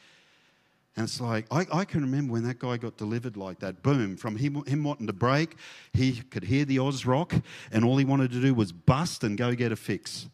And 0.96 1.04
it's 1.04 1.20
like, 1.20 1.46
I, 1.50 1.66
I, 1.72 1.84
can 1.84 2.02
remember 2.02 2.34
when 2.34 2.44
that 2.44 2.60
guy 2.60 2.76
got 2.76 2.96
delivered 2.96 3.36
like 3.36 3.58
that. 3.60 3.82
Boom, 3.82 4.16
from 4.16 4.36
him, 4.36 4.64
him 4.64 4.84
wanting 4.84 5.08
to 5.08 5.12
break, 5.12 5.56
he 5.92 6.22
could 6.30 6.44
hear 6.44 6.64
the 6.64 6.78
Oz 6.78 7.04
rock, 7.04 7.34
and 7.72 7.84
all 7.84 7.96
he 7.96 8.04
wanted 8.04 8.30
to 8.30 8.40
do 8.40 8.54
was 8.54 8.70
bust 8.70 9.24
and 9.24 9.36
go 9.36 9.54
get 9.56 9.72
a 9.72 9.76
fix. 9.76 10.28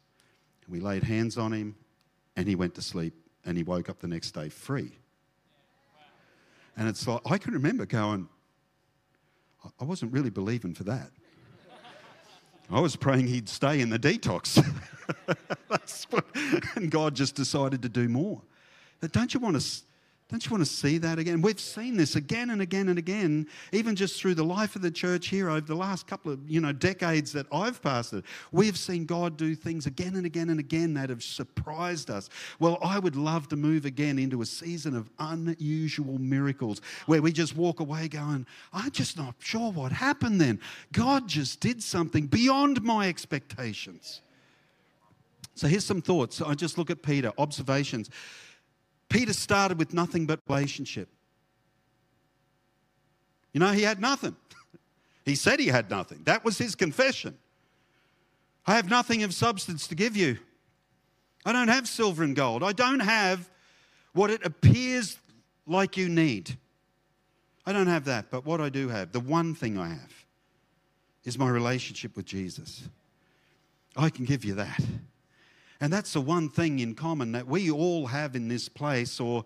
We 0.69 0.81
laid 0.81 1.03
hands 1.03 1.39
on 1.39 1.53
him, 1.53 1.77
and 2.37 2.47
he 2.47 2.57
went 2.57 2.75
to 2.75 2.83
sleep, 2.83 3.15
and 3.47 3.57
he 3.57 3.63
woke 3.63 3.89
up 3.89 4.01
the 4.01 4.09
next 4.09 4.33
day 4.33 4.51
free. 4.51 4.93
And 6.77 6.89
it's 6.89 7.07
like, 7.07 7.23
I 7.25 7.39
can 7.39 7.55
remember 7.55 7.87
going, 7.87 8.29
I 9.81 9.85
wasn't 9.85 10.13
really 10.13 10.31
believing 10.31 10.75
for 10.75 10.85
that. 10.85 11.11
I 12.71 12.81
was 12.81 12.97
praying 12.97 13.27
he'd 13.27 13.49
stay 13.49 13.81
in 13.81 13.91
the 13.91 13.99
detox. 13.99 14.65
what, 16.11 16.25
and 16.77 16.91
God 16.91 17.17
just 17.17 17.35
decided 17.35 17.83
to 17.83 17.89
do 17.89 18.09
more. 18.09 18.43
But 19.01 19.13
don't 19.13 19.33
you 19.35 19.41
want 19.41 19.61
to 19.61 19.67
don't 20.31 20.45
you 20.45 20.51
want 20.53 20.65
to 20.65 20.71
see 20.71 20.99
that 20.99 21.19
again? 21.19 21.43
We've 21.43 21.59
seen 21.59 21.97
this 21.97 22.15
again 22.15 22.51
and 22.51 22.63
again 22.63 22.89
and 22.89 22.99
again, 22.99 23.49
even 23.73 23.97
just 23.97 24.21
through 24.21 24.37
the 24.37 24.45
life 24.45 24.77
of 24.77 24.83
the 24.83 24.91
church 24.91 25.27
here 25.27 25.51
over 25.51 25.61
the 25.61 25.75
last 25.75 26.07
couple 26.07 26.31
of 26.31 26.49
you 26.49 26.61
know 26.61 26.73
decades 26.73 27.33
that 27.33 27.47
I've 27.53 27.83
pastored. 27.83 28.23
We've 28.53 28.79
seen 28.79 29.07
God 29.07 29.37
do 29.37 29.57
things 29.57 29.87
again 29.87 30.15
and 30.15 30.25
again 30.25 30.51
and 30.51 30.61
again 30.61 30.95
that 30.95 31.11
have 31.11 31.25
surprised 31.25 32.11
us. 32.11 32.31
Well, 32.61 32.79
I 32.81 33.01
would 33.01 33.17
love 33.17 33.49
to 33.49 33.57
move 33.57 33.85
again 33.87 34.21
into 34.21 34.41
a 34.41 34.47
season 34.47 34.95
of 34.95 35.11
unusual 35.19 36.19
miracles 36.19 36.81
where 37.07 37.21
we 37.21 37.33
just 37.33 37.57
walk 37.57 37.81
away 37.81 38.07
going, 38.07 38.47
I'm 38.73 38.93
just 38.93 39.19
not 39.19 39.35
sure 39.41 39.73
what 39.73 39.91
happened 39.91 40.41
then. 40.41 40.61
God 40.93 41.27
just 41.27 41.59
did 41.59 41.83
something 41.83 42.29
beyond 42.29 42.83
my 42.83 43.09
expectations. 43.09 44.21
So 45.57 45.67
here's 45.67 45.85
some 45.85 46.01
thoughts. 46.01 46.41
I 46.41 46.55
just 46.55 46.79
look 46.79 46.89
at 46.89 47.03
Peter, 47.03 47.33
observations. 47.37 48.11
Peter 49.11 49.35
started 49.35 49.79
with 49.79 49.93
nothing 49.93 50.25
but 50.25 50.41
relationship. 50.49 51.09
You 53.53 53.61
know, 53.61 53.73
he 53.73 53.83
had 53.83 54.01
nothing. 54.01 54.37
he 55.27 55.35
said 55.35 55.61
he 55.61 55.67
had 55.67 55.91
nothing. 55.91 56.23
That 56.25 56.45
was 56.45 56.57
his 56.57 56.75
confession. 56.75 57.37
I 58.67 58.77
have 58.77 58.89
nothing 58.89 59.23
of 59.25 59.35
substance 59.35 59.89
to 59.89 59.95
give 59.95 60.17
you. 60.17 60.39
I 61.45 61.53
don't 61.53 61.69
have 61.69 61.89
silver 61.89 62.23
and 62.23 62.37
gold. 62.37 62.63
I 62.63 62.73
don't 62.73 63.01
have 63.01 63.51
what 64.13 64.31
it 64.31 64.47
appears 64.47 65.19
like 65.67 65.97
you 65.97 66.09
need. 66.09 66.57
I 67.67 67.73
don't 67.73 67.89
have 67.89 68.05
that, 68.05 68.31
but 68.31 68.45
what 68.45 68.61
I 68.61 68.69
do 68.69 68.89
have, 68.89 69.13
the 69.13 69.21
one 69.21 69.55
thing 69.55 69.77
I 69.77 69.89
have, 69.89 70.25
is 71.25 71.39
my 71.39 71.49
relationship 71.49 72.17
with 72.17 72.27
Jesus. 72.27 72.89
I 73.97 74.09
can 74.11 74.25
give 74.25 74.45
you 74.45 74.55
that. 74.55 74.81
And 75.81 75.93
that's 75.93 76.13
the 76.13 76.21
one 76.21 76.49
thing 76.49 76.79
in 76.81 76.95
common 76.95 77.33
that 77.33 77.47
we 77.47 77.71
all 77.71 78.07
have 78.07 78.37
in 78.37 78.49
this 78.49 78.69
place, 78.69 79.19
or 79.19 79.45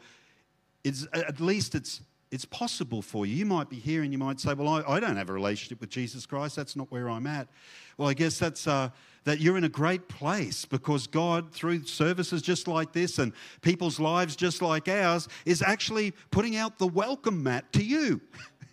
it's, 0.83 1.07
at 1.12 1.40
least 1.40 1.75
it's, 1.75 2.01
it's 2.31 2.44
possible 2.44 3.03
for 3.03 3.25
you. 3.25 3.37
You 3.37 3.47
might 3.47 3.70
be 3.70 3.79
here 3.79 4.03
and 4.03 4.12
you 4.12 4.18
might 4.18 4.40
say, 4.40 4.55
Well, 4.55 4.68
I, 4.68 4.94
I 4.94 5.01
don't 5.01 5.16
have 5.16 5.31
a 5.31 5.33
relationship 5.33 5.81
with 5.81 5.90
Jesus 5.90 6.27
Christ. 6.27 6.57
That's 6.57 6.75
not 6.75 6.90
where 6.90 7.09
I'm 7.09 7.27
at. 7.27 7.49
Well, 7.97 8.09
I 8.09 8.14
guess 8.14 8.38
that's. 8.38 8.66
Uh, 8.66 8.90
that 9.25 9.40
you're 9.40 9.57
in 9.57 9.64
a 9.64 9.68
great 9.68 10.09
place 10.09 10.64
because 10.64 11.07
God, 11.07 11.53
through 11.53 11.85
services 11.85 12.42
just 12.42 12.68
like 12.68 12.92
this 12.92 13.18
and 13.18 13.33
people's 13.62 13.99
lives 13.99 14.37
just 14.37 14.62
like 14.62 14.88
ours, 14.88 15.29
is 15.44 15.62
actually 15.62 16.12
putting 16.31 16.57
out 16.57 16.79
the 16.79 16.87
welcome 16.87 17.42
mat 17.42 17.73
to 17.73 17.83
you. 17.83 18.20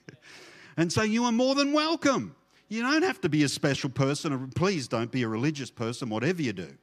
and 0.78 0.92
so 0.92 1.02
you 1.02 1.24
are 1.24 1.32
more 1.32 1.56
than 1.56 1.74
welcome. 1.74 2.36
You 2.68 2.84
don't 2.84 3.04
have 3.04 3.20
to 3.22 3.30
be 3.30 3.44
a 3.44 3.50
special 3.50 3.90
person, 3.90 4.50
please 4.56 4.88
don't 4.88 5.12
be 5.12 5.24
a 5.24 5.28
religious 5.28 5.72
person, 5.72 6.10
whatever 6.10 6.42
you 6.42 6.54
do. 6.54 6.78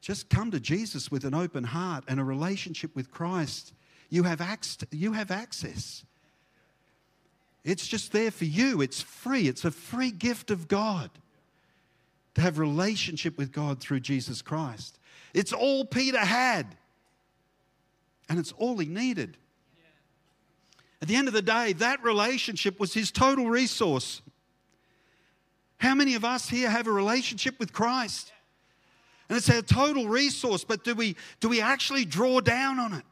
Just 0.00 0.28
come 0.28 0.50
to 0.52 0.60
Jesus 0.60 1.10
with 1.10 1.24
an 1.24 1.34
open 1.34 1.64
heart 1.64 2.04
and 2.08 2.20
a 2.20 2.24
relationship 2.24 2.94
with 2.94 3.10
Christ. 3.10 3.72
You 4.10 4.22
have, 4.22 4.40
ac- 4.40 4.86
you 4.92 5.12
have 5.12 5.30
access. 5.30 6.04
It's 7.64 7.86
just 7.86 8.12
there 8.12 8.30
for 8.30 8.44
you. 8.44 8.80
It's 8.80 9.02
free. 9.02 9.48
It's 9.48 9.64
a 9.64 9.70
free 9.70 10.10
gift 10.10 10.50
of 10.50 10.68
God 10.68 11.10
to 12.34 12.40
have 12.40 12.58
relationship 12.58 13.36
with 13.36 13.52
God 13.52 13.80
through 13.80 14.00
Jesus 14.00 14.42
Christ. 14.42 14.98
It's 15.34 15.52
all 15.52 15.84
Peter 15.84 16.18
had. 16.18 16.66
And 18.28 18.38
it's 18.38 18.52
all 18.52 18.78
he 18.78 18.86
needed. 18.86 19.36
At 21.00 21.08
the 21.08 21.16
end 21.16 21.28
of 21.28 21.34
the 21.34 21.42
day, 21.42 21.72
that 21.74 22.02
relationship 22.02 22.80
was 22.80 22.94
his 22.94 23.10
total 23.10 23.48
resource. 23.48 24.20
How 25.78 25.94
many 25.94 26.14
of 26.14 26.24
us 26.24 26.48
here 26.48 26.68
have 26.68 26.86
a 26.86 26.92
relationship 26.92 27.58
with 27.58 27.72
Christ? 27.72 28.32
And 29.28 29.36
it's 29.36 29.50
our 29.50 29.62
total 29.62 30.08
resource, 30.08 30.64
but 30.64 30.84
do 30.84 30.94
we, 30.94 31.16
do 31.40 31.48
we 31.48 31.60
actually 31.60 32.04
draw 32.04 32.40
down 32.40 32.78
on 32.78 32.94
it? 32.94 33.04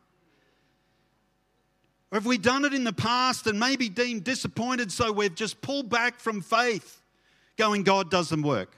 Or 2.11 2.16
have 2.16 2.26
we 2.26 2.38
done 2.38 2.64
it 2.64 2.72
in 2.72 2.85
the 2.85 2.92
past 2.92 3.46
and 3.46 3.59
maybe 3.59 3.88
deemed 3.88 4.24
disappointed, 4.24 4.90
so 4.92 5.12
we've 5.12 5.35
just 5.35 5.61
pulled 5.61 5.90
back 5.90 6.18
from 6.18 6.40
faith, 6.40 7.02
going, 7.57 7.83
God 7.83 8.11
doesn't 8.11 8.42
work? 8.42 8.76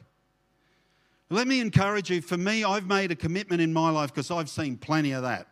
Let 1.31 1.47
me 1.47 1.61
encourage 1.61 2.11
you. 2.11 2.23
For 2.23 2.39
me, 2.39 2.65
I've 2.65 2.87
made 2.87 3.13
a 3.13 3.17
commitment 3.17 3.61
in 3.61 3.73
my 3.73 3.91
life 3.91 4.13
because 4.13 4.31
I've 4.31 4.49
seen 4.49 4.79
plenty 4.79 5.13
of 5.13 5.23
that 5.23 5.47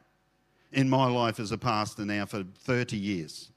in 0.73 0.89
my 0.89 1.07
life 1.07 1.39
as 1.39 1.53
a 1.53 1.59
pastor 1.59 2.05
now 2.05 2.27
for 2.27 2.45
30 2.65 2.97
years. 2.97 3.51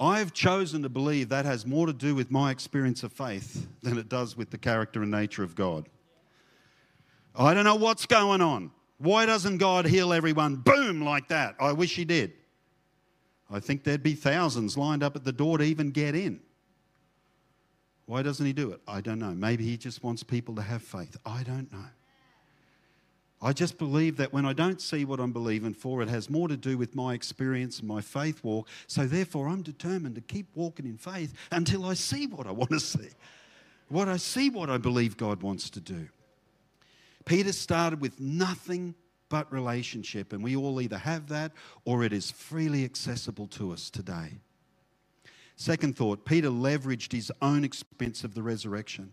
I've 0.00 0.32
chosen 0.32 0.82
to 0.82 0.88
believe 0.88 1.28
that 1.28 1.44
has 1.44 1.64
more 1.64 1.86
to 1.86 1.92
do 1.92 2.14
with 2.14 2.30
my 2.30 2.50
experience 2.50 3.02
of 3.02 3.12
faith 3.12 3.66
than 3.82 3.96
it 3.96 4.08
does 4.08 4.36
with 4.36 4.50
the 4.50 4.58
character 4.58 5.02
and 5.02 5.10
nature 5.10 5.44
of 5.44 5.54
God. 5.54 5.88
I 7.36 7.54
don't 7.54 7.64
know 7.64 7.76
what's 7.76 8.06
going 8.06 8.40
on. 8.40 8.70
Why 8.98 9.26
doesn't 9.26 9.58
God 9.58 9.86
heal 9.86 10.12
everyone 10.12 10.56
boom 10.56 11.02
like 11.02 11.28
that? 11.28 11.56
I 11.60 11.72
wish 11.72 11.94
He 11.94 12.04
did. 12.04 12.32
I 13.50 13.60
think 13.60 13.84
there'd 13.84 14.02
be 14.02 14.14
thousands 14.14 14.76
lined 14.76 15.02
up 15.02 15.16
at 15.16 15.24
the 15.24 15.32
door 15.32 15.58
to 15.58 15.64
even 15.64 15.90
get 15.90 16.14
in. 16.14 16.40
Why 18.06 18.22
doesn't 18.22 18.44
He 18.44 18.52
do 18.52 18.70
it? 18.72 18.80
I 18.86 19.00
don't 19.00 19.18
know. 19.18 19.34
Maybe 19.34 19.64
He 19.64 19.76
just 19.76 20.02
wants 20.02 20.22
people 20.22 20.54
to 20.56 20.62
have 20.62 20.82
faith. 20.82 21.16
I 21.24 21.42
don't 21.42 21.72
know. 21.72 21.86
I 23.44 23.52
just 23.52 23.76
believe 23.76 24.16
that 24.16 24.32
when 24.32 24.46
I 24.46 24.54
don't 24.54 24.80
see 24.80 25.04
what 25.04 25.20
I'm 25.20 25.32
believing 25.32 25.74
for, 25.74 26.00
it 26.00 26.08
has 26.08 26.30
more 26.30 26.48
to 26.48 26.56
do 26.56 26.78
with 26.78 26.94
my 26.94 27.12
experience 27.12 27.78
and 27.78 27.86
my 27.86 28.00
faith 28.00 28.42
walk. 28.42 28.66
So 28.86 29.06
therefore, 29.06 29.48
I'm 29.48 29.60
determined 29.60 30.14
to 30.14 30.22
keep 30.22 30.46
walking 30.54 30.86
in 30.86 30.96
faith 30.96 31.34
until 31.52 31.84
I 31.84 31.92
see 31.92 32.26
what 32.26 32.46
I 32.46 32.52
want 32.52 32.70
to 32.70 32.80
see. 32.80 33.10
What 33.90 34.08
I 34.08 34.16
see, 34.16 34.48
what 34.48 34.70
I 34.70 34.78
believe 34.78 35.18
God 35.18 35.42
wants 35.42 35.68
to 35.70 35.80
do. 35.80 36.08
Peter 37.26 37.52
started 37.52 38.00
with 38.00 38.18
nothing 38.18 38.94
but 39.28 39.52
relationship, 39.52 40.32
and 40.32 40.42
we 40.42 40.56
all 40.56 40.80
either 40.80 40.98
have 40.98 41.28
that 41.28 41.52
or 41.84 42.02
it 42.02 42.14
is 42.14 42.30
freely 42.30 42.82
accessible 42.82 43.46
to 43.48 43.72
us 43.72 43.90
today. 43.90 44.38
Second 45.56 45.96
thought 45.96 46.24
Peter 46.24 46.48
leveraged 46.48 47.12
his 47.12 47.30
own 47.42 47.62
experience 47.62 48.24
of 48.24 48.34
the 48.34 48.42
resurrection 48.42 49.12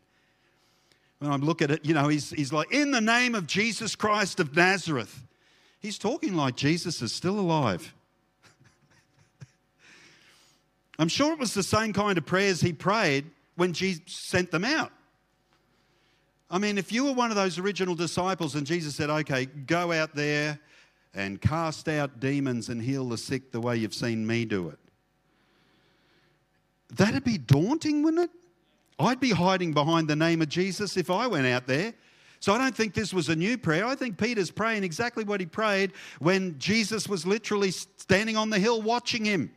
when 1.22 1.32
I 1.32 1.36
look 1.36 1.62
at 1.62 1.70
it, 1.70 1.86
you 1.86 1.94
know, 1.94 2.08
he's, 2.08 2.32
he's 2.32 2.52
like, 2.52 2.74
in 2.74 2.90
the 2.90 3.00
name 3.00 3.36
of 3.36 3.46
Jesus 3.46 3.96
Christ 3.96 4.40
of 4.40 4.56
Nazareth. 4.56 5.24
He's 5.80 6.00
talking 6.00 6.36
like 6.36 6.56
Jesus 6.56 7.00
is 7.04 7.14
still 7.14 7.40
alive. 7.40 7.94
I'm 11.00 11.10
sure 11.10 11.32
it 11.32 11.38
was 11.38 11.54
the 11.54 11.62
same 11.62 11.94
kind 11.94 12.18
of 12.18 12.26
prayers 12.26 12.60
he 12.60 12.74
prayed 12.74 13.26
when 13.56 13.72
Jesus 13.74 14.02
sent 14.08 14.50
them 14.50 14.66
out. 14.66 14.92
I 16.50 16.58
mean, 16.58 16.80
if 16.80 16.92
you 16.92 17.06
were 17.06 17.14
one 17.14 17.30
of 17.30 17.36
those 17.36 17.60
original 17.60 17.94
disciples 17.94 18.56
and 18.56 18.66
Jesus 18.66 18.96
said, 18.96 19.12
okay, 19.12 19.46
go 19.46 19.92
out 19.92 20.16
there 20.16 20.60
and 21.14 21.40
cast 21.40 21.88
out 21.88 22.20
demons 22.20 22.70
and 22.70 22.82
heal 22.82 23.08
the 23.08 23.18
sick 23.20 23.52
the 23.52 23.62
way 23.62 23.78
you've 23.78 23.94
seen 23.94 24.26
me 24.26 24.44
do 24.44 24.70
it, 24.70 24.80
that'd 26.96 27.24
be 27.24 27.38
daunting, 27.38 28.02
wouldn't 28.02 28.24
it? 28.24 28.41
I'd 29.02 29.20
be 29.20 29.32
hiding 29.32 29.74
behind 29.74 30.08
the 30.08 30.16
name 30.16 30.42
of 30.42 30.50
Jesus 30.50 30.98
if 30.98 31.10
I 31.10 31.28
went 31.28 31.48
out 31.48 31.68
there. 31.68 31.94
So 32.40 32.54
I 32.54 32.58
don't 32.58 32.76
think 32.76 32.94
this 32.94 33.14
was 33.14 33.30
a 33.30 33.36
new 33.36 33.58
prayer. 33.58 33.86
I 33.86 33.96
think 33.96 34.18
Peter's 34.18 34.50
praying 34.50 34.84
exactly 34.84 35.24
what 35.24 35.40
he 35.40 35.46
prayed 35.46 35.94
when 36.20 36.58
Jesus 36.58 37.08
was 37.08 37.26
literally 37.26 37.72
standing 37.72 38.36
on 38.36 38.50
the 38.50 38.58
hill 38.58 38.82
watching 38.82 39.24
him. 39.24 39.52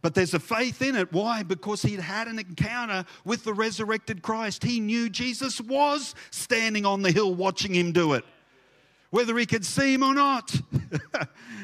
But 0.00 0.14
there's 0.14 0.34
a 0.34 0.38
faith 0.38 0.82
in 0.82 0.96
it. 0.96 1.12
Why? 1.12 1.42
Because 1.42 1.82
he'd 1.82 1.98
had 1.98 2.28
an 2.28 2.38
encounter 2.38 3.04
with 3.24 3.42
the 3.42 3.54
resurrected 3.54 4.22
Christ. 4.22 4.62
He 4.62 4.78
knew 4.78 5.08
Jesus 5.08 5.60
was 5.60 6.14
standing 6.30 6.84
on 6.86 7.02
the 7.02 7.10
hill 7.10 7.34
watching 7.34 7.74
him 7.74 7.90
do 7.90 8.12
it, 8.12 8.24
whether 9.10 9.36
he 9.38 9.46
could 9.46 9.64
see 9.64 9.94
him 9.94 10.02
or 10.02 10.14
not. 10.14 10.54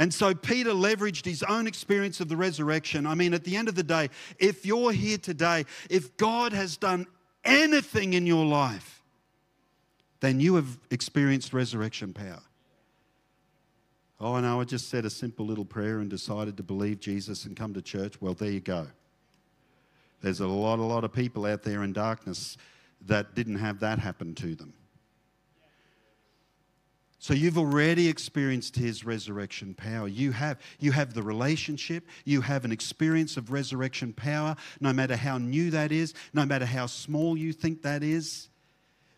And 0.00 0.14
so 0.14 0.34
Peter 0.34 0.70
leveraged 0.70 1.26
his 1.26 1.42
own 1.42 1.66
experience 1.66 2.20
of 2.20 2.30
the 2.30 2.36
resurrection. 2.36 3.06
I 3.06 3.14
mean, 3.14 3.34
at 3.34 3.44
the 3.44 3.54
end 3.54 3.68
of 3.68 3.74
the 3.74 3.82
day, 3.82 4.08
if 4.38 4.64
you're 4.64 4.92
here 4.92 5.18
today, 5.18 5.66
if 5.90 6.16
God 6.16 6.54
has 6.54 6.78
done 6.78 7.06
anything 7.44 8.14
in 8.14 8.26
your 8.26 8.46
life, 8.46 9.02
then 10.20 10.40
you 10.40 10.54
have 10.54 10.78
experienced 10.90 11.52
resurrection 11.52 12.14
power. 12.14 12.40
Oh, 14.18 14.40
no, 14.40 14.58
I 14.58 14.64
just 14.64 14.88
said 14.88 15.04
a 15.04 15.10
simple 15.10 15.44
little 15.44 15.66
prayer 15.66 15.98
and 15.98 16.08
decided 16.08 16.56
to 16.56 16.62
believe 16.62 16.98
Jesus 16.98 17.44
and 17.44 17.54
come 17.54 17.74
to 17.74 17.82
church. 17.82 18.22
Well, 18.22 18.32
there 18.32 18.50
you 18.50 18.60
go. 18.60 18.86
There's 20.22 20.40
a 20.40 20.46
lot, 20.46 20.78
a 20.78 20.82
lot 20.82 21.04
of 21.04 21.12
people 21.12 21.44
out 21.44 21.62
there 21.62 21.82
in 21.82 21.92
darkness 21.92 22.56
that 23.02 23.34
didn't 23.34 23.56
have 23.56 23.80
that 23.80 23.98
happen 23.98 24.34
to 24.36 24.54
them. 24.54 24.72
So 27.22 27.34
you've 27.34 27.58
already 27.58 28.08
experienced 28.08 28.74
his 28.74 29.04
resurrection 29.04 29.74
power. 29.74 30.08
You 30.08 30.32
have, 30.32 30.58
you 30.78 30.90
have 30.92 31.12
the 31.12 31.22
relationship, 31.22 32.06
you 32.24 32.40
have 32.40 32.64
an 32.64 32.72
experience 32.72 33.36
of 33.36 33.52
resurrection 33.52 34.14
power, 34.14 34.56
no 34.80 34.94
matter 34.94 35.16
how 35.16 35.36
new 35.36 35.70
that 35.70 35.92
is, 35.92 36.14
no 36.32 36.46
matter 36.46 36.64
how 36.64 36.86
small 36.86 37.36
you 37.36 37.52
think 37.52 37.82
that 37.82 38.02
is. 38.02 38.48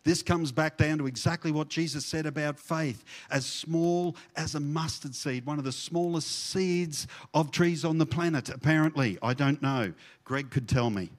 This 0.02 0.20
comes 0.20 0.50
back 0.50 0.76
down 0.76 0.98
to 0.98 1.06
exactly 1.06 1.52
what 1.52 1.68
Jesus 1.68 2.04
said 2.04 2.26
about 2.26 2.58
faith 2.58 3.04
as 3.30 3.46
small 3.46 4.16
as 4.34 4.56
a 4.56 4.60
mustard 4.60 5.14
seed, 5.14 5.46
one 5.46 5.60
of 5.60 5.64
the 5.64 5.70
smallest 5.70 6.50
seeds 6.50 7.06
of 7.34 7.52
trees 7.52 7.84
on 7.84 7.98
the 7.98 8.06
planet, 8.06 8.48
apparently. 8.48 9.16
I 9.22 9.32
don't 9.32 9.62
know. 9.62 9.92
Greg 10.24 10.50
could 10.50 10.68
tell 10.68 10.90
me. 10.90 11.10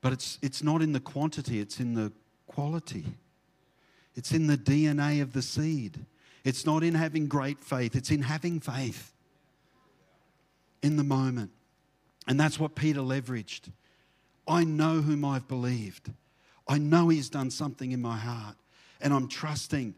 But 0.00 0.12
it's, 0.12 0.38
it's 0.42 0.62
not 0.62 0.80
in 0.80 0.92
the 0.92 1.00
quantity, 1.00 1.58
it's 1.58 1.80
in 1.80 1.94
the 1.94 2.12
quality. 2.46 3.04
It's 4.20 4.32
in 4.32 4.48
the 4.48 4.58
DNA 4.58 5.22
of 5.22 5.32
the 5.32 5.40
seed. 5.40 6.04
It's 6.44 6.66
not 6.66 6.82
in 6.82 6.94
having 6.94 7.26
great 7.26 7.58
faith, 7.64 7.96
it's 7.96 8.10
in 8.10 8.20
having 8.20 8.60
faith 8.60 9.14
in 10.82 10.96
the 10.96 11.04
moment. 11.04 11.52
And 12.26 12.38
that's 12.38 12.60
what 12.60 12.74
Peter 12.74 13.00
leveraged. 13.00 13.72
I 14.46 14.64
know 14.64 15.00
whom 15.00 15.24
I've 15.24 15.48
believed. 15.48 16.12
I 16.68 16.76
know 16.76 17.08
he's 17.08 17.30
done 17.30 17.50
something 17.50 17.92
in 17.92 18.02
my 18.02 18.18
heart. 18.18 18.56
And 19.00 19.14
I'm 19.14 19.26
trusting 19.26 19.94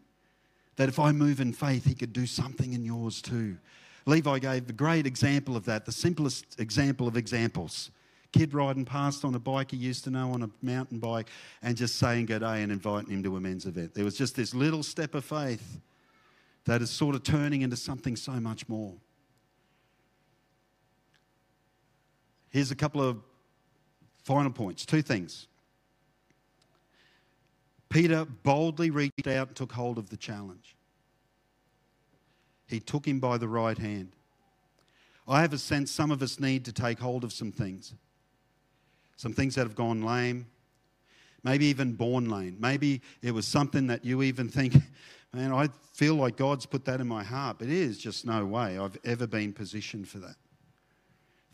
that 0.76 0.88
if 0.88 1.00
I 1.00 1.10
move 1.10 1.40
in 1.40 1.52
faith, 1.52 1.84
he 1.84 1.96
could 1.96 2.12
do 2.12 2.26
something 2.26 2.74
in 2.74 2.84
yours 2.84 3.22
too. 3.22 3.56
Levi 4.06 4.38
gave 4.38 4.70
a 4.70 4.72
great 4.72 5.04
example 5.04 5.56
of 5.56 5.64
that, 5.64 5.84
the 5.84 5.90
simplest 5.90 6.60
example 6.60 7.08
of 7.08 7.16
examples 7.16 7.90
kid 8.32 8.54
riding 8.54 8.84
past 8.84 9.24
on 9.24 9.34
a 9.34 9.38
bike 9.38 9.70
he 9.70 9.76
used 9.76 10.04
to 10.04 10.10
know 10.10 10.32
on 10.32 10.42
a 10.42 10.50
mountain 10.62 10.98
bike 10.98 11.28
and 11.62 11.76
just 11.76 11.96
saying 11.96 12.26
good 12.26 12.40
day 12.40 12.62
and 12.62 12.72
inviting 12.72 13.10
him 13.10 13.22
to 13.22 13.36
a 13.36 13.40
men's 13.40 13.66
event. 13.66 13.94
There 13.94 14.04
was 14.04 14.16
just 14.16 14.34
this 14.34 14.54
little 14.54 14.82
step 14.82 15.14
of 15.14 15.24
faith 15.24 15.80
that 16.64 16.80
is 16.80 16.90
sort 16.90 17.14
of 17.14 17.22
turning 17.22 17.62
into 17.62 17.76
something 17.76 18.16
so 18.16 18.32
much 18.32 18.68
more. 18.68 18.94
Here's 22.50 22.70
a 22.70 22.76
couple 22.76 23.02
of 23.02 23.18
final 24.24 24.50
points 24.50 24.86
two 24.86 25.02
things. 25.02 25.46
Peter 27.88 28.24
boldly 28.24 28.90
reached 28.90 29.26
out 29.26 29.48
and 29.48 29.56
took 29.56 29.72
hold 29.72 29.98
of 29.98 30.08
the 30.08 30.16
challenge. 30.16 30.74
He 32.66 32.80
took 32.80 33.06
him 33.06 33.20
by 33.20 33.36
the 33.36 33.48
right 33.48 33.76
hand. 33.76 34.12
I 35.28 35.42
have 35.42 35.52
a 35.52 35.58
sense 35.58 35.90
some 35.90 36.10
of 36.10 36.22
us 36.22 36.40
need 36.40 36.64
to 36.64 36.72
take 36.72 36.98
hold 36.98 37.22
of 37.22 37.32
some 37.32 37.52
things 37.52 37.92
some 39.22 39.32
things 39.32 39.54
that 39.54 39.62
have 39.62 39.76
gone 39.76 40.02
lame, 40.02 40.46
Maybe 41.44 41.66
even 41.66 41.92
born 41.94 42.28
lame. 42.28 42.56
Maybe 42.60 43.00
it 43.20 43.32
was 43.32 43.46
something 43.46 43.88
that 43.88 44.04
you 44.04 44.22
even 44.22 44.48
think, 44.48 44.74
man, 45.32 45.52
I 45.52 45.68
feel 45.92 46.14
like 46.14 46.36
God's 46.36 46.66
put 46.66 46.84
that 46.84 47.00
in 47.00 47.08
my 47.08 47.24
heart. 47.24 47.58
But 47.58 47.68
it 47.68 47.74
is 47.74 47.98
just 47.98 48.24
no 48.24 48.44
way 48.44 48.78
I've 48.78 48.96
ever 49.04 49.26
been 49.26 49.52
positioned 49.52 50.08
for 50.08 50.18
that. 50.18 50.36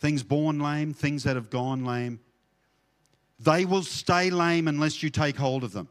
Things 0.00 0.22
born 0.22 0.60
lame, 0.60 0.92
things 0.92 1.24
that 1.24 1.36
have 1.36 1.50
gone 1.50 1.84
lame, 1.84 2.20
they 3.40 3.64
will 3.64 3.82
stay 3.82 4.30
lame 4.30 4.68
unless 4.68 5.02
you 5.02 5.10
take 5.10 5.36
hold 5.36 5.64
of 5.64 5.72
them. 5.72 5.88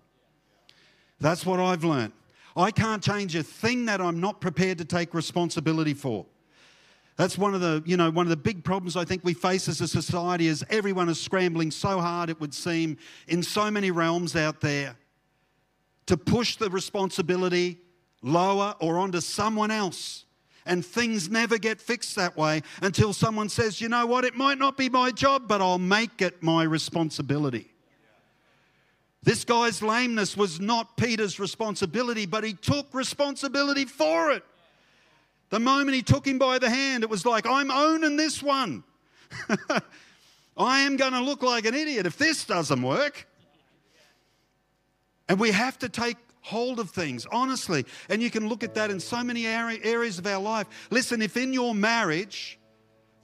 That's 1.19 1.45
what 1.45 1.59
I've 1.59 1.83
learned. 1.83 2.13
I 2.55 2.71
can't 2.71 3.03
change 3.03 3.35
a 3.35 3.43
thing 3.43 3.85
that 3.85 3.99
I'm 3.99 4.19
not 4.19 4.41
prepared 4.41 4.77
to 4.77 4.85
take 4.85 5.13
responsibility 5.13 5.93
for. 5.93 6.25
That's 7.17 7.35
one 7.35 7.55
of 7.55 7.61
the, 7.61 7.81
you 7.85 7.97
know, 7.97 8.11
one 8.11 8.27
of 8.27 8.29
the 8.29 8.37
big 8.37 8.63
problems 8.63 8.95
I 8.95 9.03
think 9.03 9.23
we 9.25 9.33
face 9.33 9.67
as 9.67 9.81
a 9.81 9.87
society 9.87 10.47
is 10.47 10.63
everyone 10.69 11.09
is 11.09 11.19
scrambling 11.19 11.71
so 11.71 11.99
hard, 11.99 12.29
it 12.29 12.39
would 12.39 12.53
seem, 12.53 12.97
in 13.27 13.41
so 13.41 13.71
many 13.71 13.89
realms 13.89 14.35
out 14.35 14.61
there 14.61 14.95
to 16.05 16.15
push 16.15 16.55
the 16.57 16.69
responsibility 16.69 17.79
lower 18.21 18.75
or 18.79 18.99
onto 18.99 19.19
someone 19.19 19.71
else. 19.71 20.25
And 20.65 20.85
things 20.85 21.29
never 21.29 21.57
get 21.57 21.79
fixed 21.79 22.15
that 22.17 22.35
way 22.35 22.61
until 22.81 23.13
someone 23.13 23.49
says, 23.49 23.79
you 23.79 23.89
know 23.89 24.05
what, 24.05 24.25
it 24.25 24.35
might 24.35 24.57
not 24.57 24.77
be 24.77 24.89
my 24.89 25.11
job, 25.11 25.47
but 25.47 25.61
I'll 25.61 25.79
make 25.79 26.21
it 26.21 26.43
my 26.43 26.63
responsibility. 26.63 27.71
This 29.23 29.43
guy's 29.43 29.81
lameness 29.81 30.37
was 30.37 30.59
not 30.59 30.97
Peter's 30.97 31.39
responsibility, 31.39 32.25
but 32.25 32.43
he 32.43 32.53
took 32.53 32.93
responsibility 32.93 33.85
for 33.85 34.31
it. 34.31 34.43
The 35.49 35.59
moment 35.59 35.95
he 35.95 36.01
took 36.01 36.25
him 36.27 36.37
by 36.37 36.59
the 36.59 36.69
hand, 36.69 37.03
it 37.03 37.09
was 37.09 37.25
like, 37.25 37.45
I'm 37.47 37.71
owning 37.71 38.17
this 38.17 38.43
one. 38.43 38.83
I 40.57 40.79
am 40.81 40.97
going 40.97 41.13
to 41.13 41.21
look 41.21 41.43
like 41.43 41.65
an 41.65 41.75
idiot 41.75 42.05
if 42.05 42.17
this 42.17 42.45
doesn't 42.45 42.81
work. 42.81 43.27
And 45.29 45.39
we 45.39 45.51
have 45.51 45.77
to 45.79 45.89
take 45.89 46.17
hold 46.41 46.79
of 46.79 46.89
things, 46.89 47.25
honestly. 47.31 47.85
And 48.09 48.21
you 48.21 48.29
can 48.29 48.47
look 48.47 48.63
at 48.63 48.73
that 48.75 48.89
in 48.89 48.99
so 48.99 49.23
many 49.23 49.45
areas 49.45 50.17
of 50.17 50.25
our 50.25 50.41
life. 50.41 50.67
Listen, 50.89 51.21
if 51.21 51.37
in 51.37 51.53
your 51.53 51.75
marriage, 51.75 52.57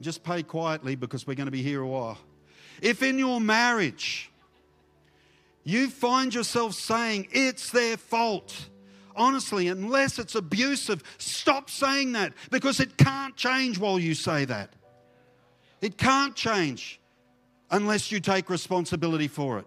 just 0.01 0.23
pay 0.23 0.43
quietly 0.43 0.95
because 0.95 1.25
we're 1.25 1.35
going 1.35 1.47
to 1.47 1.51
be 1.51 1.63
here 1.63 1.81
a 1.81 1.87
while. 1.87 2.17
If 2.81 3.01
in 3.01 3.17
your 3.17 3.39
marriage, 3.39 4.29
you 5.63 5.89
find 5.89 6.33
yourself 6.33 6.73
saying 6.73 7.29
it's 7.31 7.71
their 7.71 7.95
fault. 7.95 8.69
Honestly, 9.15 9.67
unless 9.67 10.19
it's 10.19 10.35
abusive, 10.35 11.03
stop 11.17 11.69
saying 11.69 12.13
that 12.13 12.33
because 12.49 12.79
it 12.79 12.97
can't 12.97 13.35
change 13.35 13.77
while 13.77 13.99
you 13.99 14.13
say 14.13 14.45
that. 14.45 14.73
It 15.81 15.97
can't 15.97 16.35
change 16.35 16.99
unless 17.69 18.11
you 18.11 18.19
take 18.19 18.49
responsibility 18.49 19.27
for 19.27 19.59
it. 19.59 19.65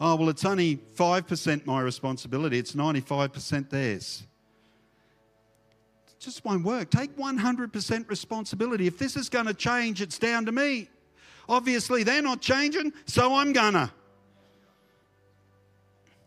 Oh, 0.00 0.16
well, 0.16 0.28
it's 0.28 0.44
only 0.44 0.76
5% 0.76 1.66
my 1.66 1.80
responsibility, 1.80 2.58
it's 2.58 2.72
95% 2.72 3.70
theirs. 3.70 4.24
It 6.08 6.20
just 6.20 6.44
won't 6.44 6.64
work. 6.64 6.90
Take 6.90 7.16
100% 7.16 8.08
responsibility. 8.08 8.86
If 8.86 8.98
this 8.98 9.16
is 9.16 9.28
going 9.28 9.46
to 9.46 9.54
change, 9.54 10.00
it's 10.02 10.18
down 10.18 10.46
to 10.46 10.52
me. 10.52 10.88
Obviously, 11.48 12.02
they're 12.02 12.22
not 12.22 12.40
changing, 12.40 12.92
so 13.06 13.34
I'm 13.34 13.52
gonna. 13.52 13.92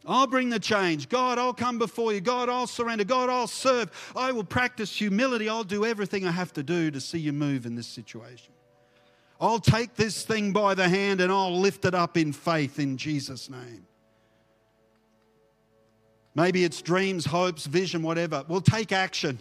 I'll 0.08 0.28
bring 0.28 0.50
the 0.50 0.60
change. 0.60 1.10
God, 1.10 1.38
I'll 1.38 1.54
come 1.54 1.78
before 1.78 2.14
you. 2.14 2.22
God, 2.22 2.48
I'll 2.48 2.66
surrender. 2.66 3.04
God, 3.04 3.30
I'll 3.30 3.46
serve. 3.46 3.92
I 4.16 4.32
will 4.32 4.46
practice 4.46 4.96
humility. 4.96 5.50
I'll 5.50 5.66
do 5.66 5.86
everything 5.86 6.26
I 6.26 6.32
have 6.32 6.54
to 6.54 6.64
do 6.64 6.90
to 6.92 7.02
see 7.02 7.20
you 7.20 7.34
move 7.34 7.66
in 7.66 7.76
this 7.76 7.88
situation. 7.88 8.54
I'll 9.40 9.60
take 9.60 9.96
this 9.96 10.24
thing 10.24 10.54
by 10.54 10.74
the 10.74 10.88
hand 10.88 11.20
and 11.20 11.32
I'll 11.32 11.60
lift 11.60 11.84
it 11.84 11.94
up 11.94 12.16
in 12.18 12.32
faith 12.32 12.80
in 12.80 12.98
Jesus' 12.98 13.50
name. 13.50 13.86
Maybe 16.34 16.64
it's 16.64 16.82
dreams, 16.82 17.26
hopes, 17.26 17.66
vision, 17.66 18.02
whatever. 18.02 18.46
Well, 18.48 18.62
take 18.62 18.92
action. 18.92 19.40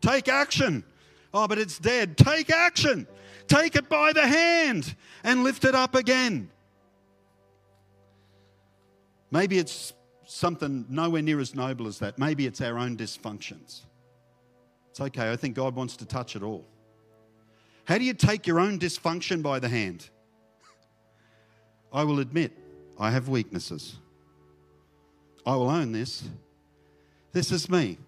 Take 0.00 0.28
action. 0.28 0.84
Oh, 1.34 1.48
but 1.48 1.58
it's 1.58 1.78
dead. 1.78 2.16
Take 2.16 2.50
action. 2.50 3.06
Take 3.48 3.74
it 3.74 3.88
by 3.88 4.12
the 4.12 4.26
hand 4.26 4.94
and 5.24 5.42
lift 5.42 5.64
it 5.64 5.74
up 5.74 5.94
again. 5.94 6.50
Maybe 9.36 9.58
it's 9.58 9.92
something 10.24 10.86
nowhere 10.88 11.20
near 11.20 11.40
as 11.40 11.54
noble 11.54 11.86
as 11.88 11.98
that. 11.98 12.18
Maybe 12.18 12.46
it's 12.46 12.62
our 12.62 12.78
own 12.78 12.96
dysfunctions. 12.96 13.82
It's 14.88 14.98
okay. 14.98 15.30
I 15.30 15.36
think 15.36 15.54
God 15.54 15.74
wants 15.74 15.94
to 15.98 16.06
touch 16.06 16.36
it 16.36 16.42
all. 16.42 16.64
How 17.84 17.98
do 17.98 18.04
you 18.04 18.14
take 18.14 18.46
your 18.46 18.58
own 18.58 18.78
dysfunction 18.78 19.42
by 19.42 19.58
the 19.58 19.68
hand? 19.68 20.08
I 21.92 22.02
will 22.04 22.20
admit 22.20 22.56
I 22.98 23.10
have 23.10 23.28
weaknesses. 23.28 23.96
I 25.44 25.54
will 25.54 25.68
own 25.68 25.92
this. 25.92 26.26
This 27.32 27.52
is 27.52 27.68
me. 27.68 27.98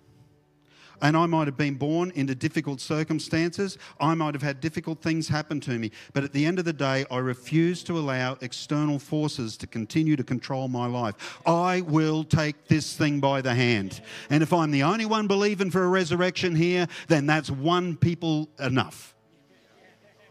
And 1.01 1.17
I 1.17 1.27
might 1.27 1.47
have 1.47 1.57
been 1.57 1.75
born 1.75 2.13
into 2.15 2.35
difficult 2.35 2.81
circumstances. 2.81 3.79
I 4.01 4.15
might 4.15 4.35
have 4.35 4.43
had 4.43 4.61
difficult 4.61 5.01
things 5.01 5.29
happen 5.29 5.61
to 5.61 5.79
me. 5.79 5.91
But 6.13 6.25
at 6.25 6.33
the 6.33 6.45
end 6.47 6.59
of 6.59 6.65
the 6.65 6.73
day, 6.73 7.05
I 7.11 7.19
refuse 7.19 7.83
to 7.85 7.99
allow 7.99 8.37
external 8.41 8.99
forces 8.99 9.57
to 9.59 9.67
continue 9.67 10.17
to 10.17 10.25
control 10.25 10.69
my 10.69 10.87
life. 10.87 11.39
I 11.47 11.83
will 11.83 12.25
take 12.25 12.69
this 12.69 12.97
thing 12.97 13.21
by 13.21 13.41
the 13.41 13.55
hand. 13.55 14.01
And 14.31 14.43
if 14.43 14.53
I'm 14.53 14.71
the 14.71 14.83
only 14.83 15.07
one 15.07 15.27
believing 15.27 15.71
for 15.71 15.85
a 15.85 15.89
resurrection 15.89 16.55
here, 16.55 16.87
then 17.09 17.27
that's 17.27 17.51
one 17.51 17.97
people 17.97 18.49
enough. 18.59 19.15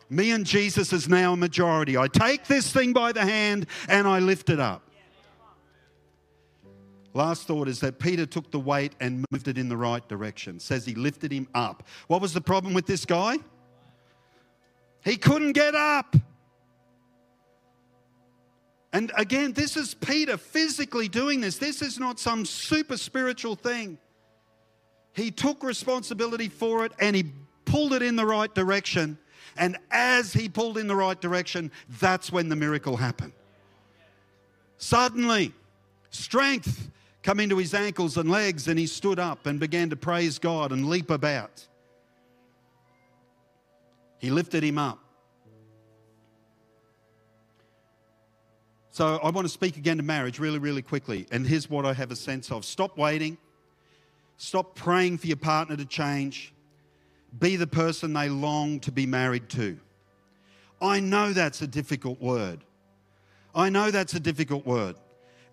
Me 0.10 0.32
and 0.32 0.46
Jesus 0.46 0.94
is 0.94 1.10
now 1.10 1.34
a 1.34 1.38
majority. 1.38 1.98
I 1.98 2.08
take 2.08 2.46
this 2.46 2.72
thing 2.72 2.94
by 2.94 3.12
the 3.12 3.24
hand 3.24 3.68
and 3.90 4.08
I 4.08 4.20
lift 4.20 4.50
it 4.50 4.60
up. 4.60 4.87
Last 7.18 7.48
thought 7.48 7.68
is 7.68 7.80
that 7.80 7.98
Peter 7.98 8.28
took 8.28 8.52
the 8.52 8.60
weight 8.60 8.94
and 9.00 9.26
moved 9.32 9.48
it 9.48 9.58
in 9.58 9.70
the 9.70 9.76
right 9.76 10.08
direction. 10.08 10.60
Says 10.60 10.86
he 10.86 10.94
lifted 10.94 11.32
him 11.32 11.48
up. 11.56 11.82
What 12.06 12.22
was 12.22 12.32
the 12.32 12.42
problem 12.42 12.76
with 12.76 12.86
this 12.86 13.06
guy? 13.06 13.38
He 15.04 15.18
couldn't 15.18 15.54
get 15.54 15.74
up. 15.74 16.16
And 18.94 19.12
again, 19.18 19.54
this 19.54 19.76
is 19.76 19.96
Peter 19.96 20.38
physically 20.38 21.08
doing 21.08 21.42
this. 21.42 21.58
This 21.58 21.82
is 21.82 21.98
not 21.98 22.20
some 22.20 22.46
super 22.46 22.98
spiritual 22.98 23.56
thing. 23.56 23.98
He 25.14 25.32
took 25.32 25.64
responsibility 25.64 26.50
for 26.50 26.86
it 26.86 26.92
and 27.00 27.16
he 27.16 27.32
pulled 27.66 27.94
it 27.94 28.04
in 28.04 28.16
the 28.16 28.28
right 28.28 28.54
direction. 28.54 29.18
And 29.58 29.80
as 29.90 30.34
he 30.34 30.50
pulled 30.50 30.78
in 30.78 30.86
the 30.86 30.96
right 30.96 31.20
direction, 31.20 31.72
that's 32.00 32.32
when 32.32 32.48
the 32.48 32.56
miracle 32.56 32.96
happened. 32.96 33.34
Suddenly, 34.78 35.52
strength 36.12 36.92
come 37.28 37.42
into 37.42 37.58
his 37.58 37.74
ankles 37.74 38.16
and 38.16 38.32
legs, 38.32 38.70
and 38.70 38.80
he 38.80 38.88
stood 38.88 39.20
up 39.20 39.48
and 39.48 39.60
began 39.60 39.90
to 39.90 39.98
praise 39.98 40.40
God 40.40 40.72
and 40.72 40.88
leap 40.88 41.10
about. 41.10 41.68
He 44.18 44.30
lifted 44.30 44.64
him 44.64 44.78
up. 44.78 44.98
So 48.92 49.18
I 49.22 49.30
want 49.32 49.44
to 49.44 49.52
speak 49.52 49.76
again 49.76 49.98
to 49.98 50.04
marriage 50.04 50.40
really, 50.40 50.58
really 50.58 50.82
quickly. 50.82 51.28
And 51.30 51.46
here's 51.46 51.70
what 51.70 51.86
I 51.86 51.92
have 51.92 52.12
a 52.12 52.16
sense 52.16 52.50
of 52.50 52.64
stop 52.64 52.98
waiting, 52.98 53.38
stop 54.38 54.74
praying 54.74 55.18
for 55.18 55.28
your 55.28 55.36
partner 55.36 55.76
to 55.76 55.86
change, 55.86 56.54
be 57.38 57.58
the 57.58 57.68
person 57.68 58.14
they 58.14 58.30
long 58.30 58.80
to 58.80 58.92
be 58.94 59.06
married 59.06 59.50
to. 59.50 59.78
I 60.82 61.02
know 61.02 61.34
that's 61.34 61.62
a 61.62 61.68
difficult 61.68 62.22
word. 62.22 62.64
I 63.54 63.68
know 63.68 63.92
that's 63.92 64.14
a 64.14 64.20
difficult 64.22 64.66
word. 64.66 64.96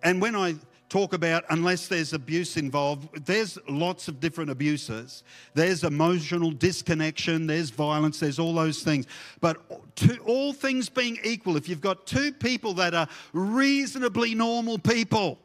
And 0.01 0.21
when 0.21 0.37
I 0.37 0.55
talk 0.89 1.13
about 1.13 1.43
unless 1.49 1.87
there's 1.87 2.13
abuse 2.13 2.57
involved. 2.57 3.25
There's 3.25 3.57
lots 3.67 4.07
of 4.07 4.19
different 4.19 4.49
abuses. 4.49 5.23
There's 5.53 5.83
emotional 5.83 6.51
disconnection, 6.51 7.47
there's 7.47 7.69
violence, 7.69 8.19
there's 8.19 8.39
all 8.39 8.53
those 8.53 8.83
things. 8.83 9.07
But 9.41 9.95
to, 9.97 10.17
all 10.19 10.53
things 10.53 10.89
being 10.89 11.17
equal, 11.23 11.57
if 11.57 11.67
you've 11.67 11.81
got 11.81 12.05
two 12.05 12.31
people 12.31 12.73
that 12.75 12.93
are 12.93 13.07
reasonably 13.33 14.35
normal 14.35 14.77
people, 14.77 15.39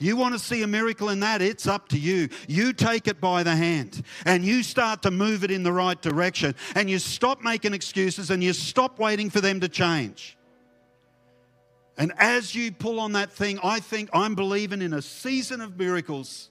you 0.00 0.16
want 0.16 0.32
to 0.32 0.38
see 0.38 0.62
a 0.62 0.66
miracle 0.66 1.10
in 1.10 1.20
that? 1.20 1.42
It's 1.42 1.66
up 1.66 1.88
to 1.88 1.98
you. 1.98 2.30
You 2.48 2.72
take 2.72 3.06
it 3.06 3.20
by 3.20 3.42
the 3.42 3.54
hand 3.54 4.02
and 4.24 4.42
you 4.42 4.62
start 4.62 5.02
to 5.02 5.10
move 5.10 5.44
it 5.44 5.50
in 5.50 5.62
the 5.62 5.72
right 5.72 6.00
direction 6.00 6.54
and 6.74 6.88
you 6.88 6.98
stop 6.98 7.42
making 7.42 7.74
excuses 7.74 8.30
and 8.30 8.42
you 8.42 8.54
stop 8.54 8.98
waiting 8.98 9.28
for 9.28 9.42
them 9.42 9.60
to 9.60 9.68
change. 9.68 10.38
And 12.00 12.14
as 12.16 12.54
you 12.54 12.72
pull 12.72 12.98
on 12.98 13.12
that 13.12 13.30
thing, 13.30 13.58
I 13.62 13.78
think 13.78 14.08
I'm 14.14 14.34
believing 14.34 14.80
in 14.80 14.94
a 14.94 15.02
season 15.02 15.60
of 15.60 15.78
miracles. 15.78 16.48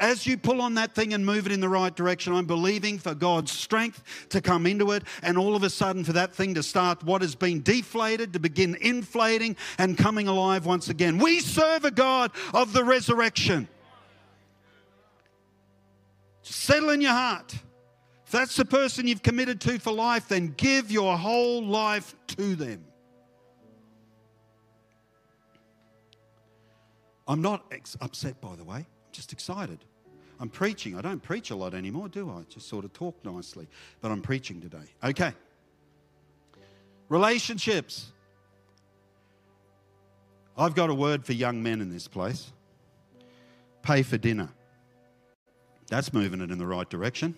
As 0.00 0.26
you 0.26 0.36
pull 0.36 0.60
on 0.60 0.74
that 0.74 0.96
thing 0.96 1.14
and 1.14 1.24
move 1.24 1.46
it 1.46 1.52
in 1.52 1.60
the 1.60 1.68
right 1.68 1.94
direction, 1.94 2.34
I'm 2.34 2.46
believing 2.46 2.98
for 2.98 3.14
God's 3.14 3.52
strength 3.52 4.02
to 4.30 4.40
come 4.40 4.66
into 4.66 4.90
it, 4.90 5.04
and 5.22 5.38
all 5.38 5.54
of 5.54 5.62
a 5.62 5.70
sudden 5.70 6.02
for 6.02 6.14
that 6.14 6.34
thing 6.34 6.54
to 6.54 6.62
start 6.64 7.04
what 7.04 7.22
has 7.22 7.36
been 7.36 7.62
deflated 7.62 8.32
to 8.32 8.40
begin 8.40 8.76
inflating 8.80 9.54
and 9.78 9.96
coming 9.96 10.26
alive 10.26 10.66
once 10.66 10.88
again. 10.88 11.18
We 11.18 11.38
serve 11.38 11.84
a 11.84 11.92
God 11.92 12.32
of 12.52 12.72
the 12.72 12.82
resurrection. 12.82 13.68
Settle 16.42 16.90
in 16.90 17.00
your 17.00 17.12
heart. 17.12 17.54
If 18.26 18.32
that's 18.32 18.56
the 18.56 18.64
person 18.64 19.06
you've 19.06 19.22
committed 19.22 19.60
to 19.60 19.78
for 19.78 19.92
life, 19.92 20.26
then 20.26 20.52
give 20.56 20.90
your 20.90 21.16
whole 21.16 21.64
life 21.64 22.16
to 22.38 22.56
them. 22.56 22.86
I'm 27.26 27.42
not 27.42 27.64
ex- 27.70 27.96
upset, 28.00 28.40
by 28.40 28.56
the 28.56 28.64
way. 28.64 28.76
I'm 28.78 29.12
just 29.12 29.32
excited. 29.32 29.84
I'm 30.40 30.48
preaching. 30.48 30.96
I 30.96 31.02
don't 31.02 31.22
preach 31.22 31.50
a 31.50 31.56
lot 31.56 31.74
anymore, 31.74 32.08
do 32.08 32.28
I? 32.30 32.42
Just 32.48 32.68
sort 32.68 32.84
of 32.84 32.92
talk 32.92 33.24
nicely. 33.24 33.68
But 34.00 34.10
I'm 34.10 34.20
preaching 34.20 34.60
today. 34.60 34.92
Okay. 35.04 35.32
Relationships. 37.08 38.10
I've 40.56 40.74
got 40.74 40.90
a 40.90 40.94
word 40.94 41.24
for 41.24 41.32
young 41.32 41.62
men 41.62 41.80
in 41.80 41.90
this 41.90 42.08
place 42.08 42.52
pay 43.82 44.02
for 44.02 44.16
dinner. 44.16 44.48
That's 45.88 46.12
moving 46.12 46.40
it 46.40 46.50
in 46.50 46.58
the 46.58 46.66
right 46.66 46.88
direction. 46.88 47.36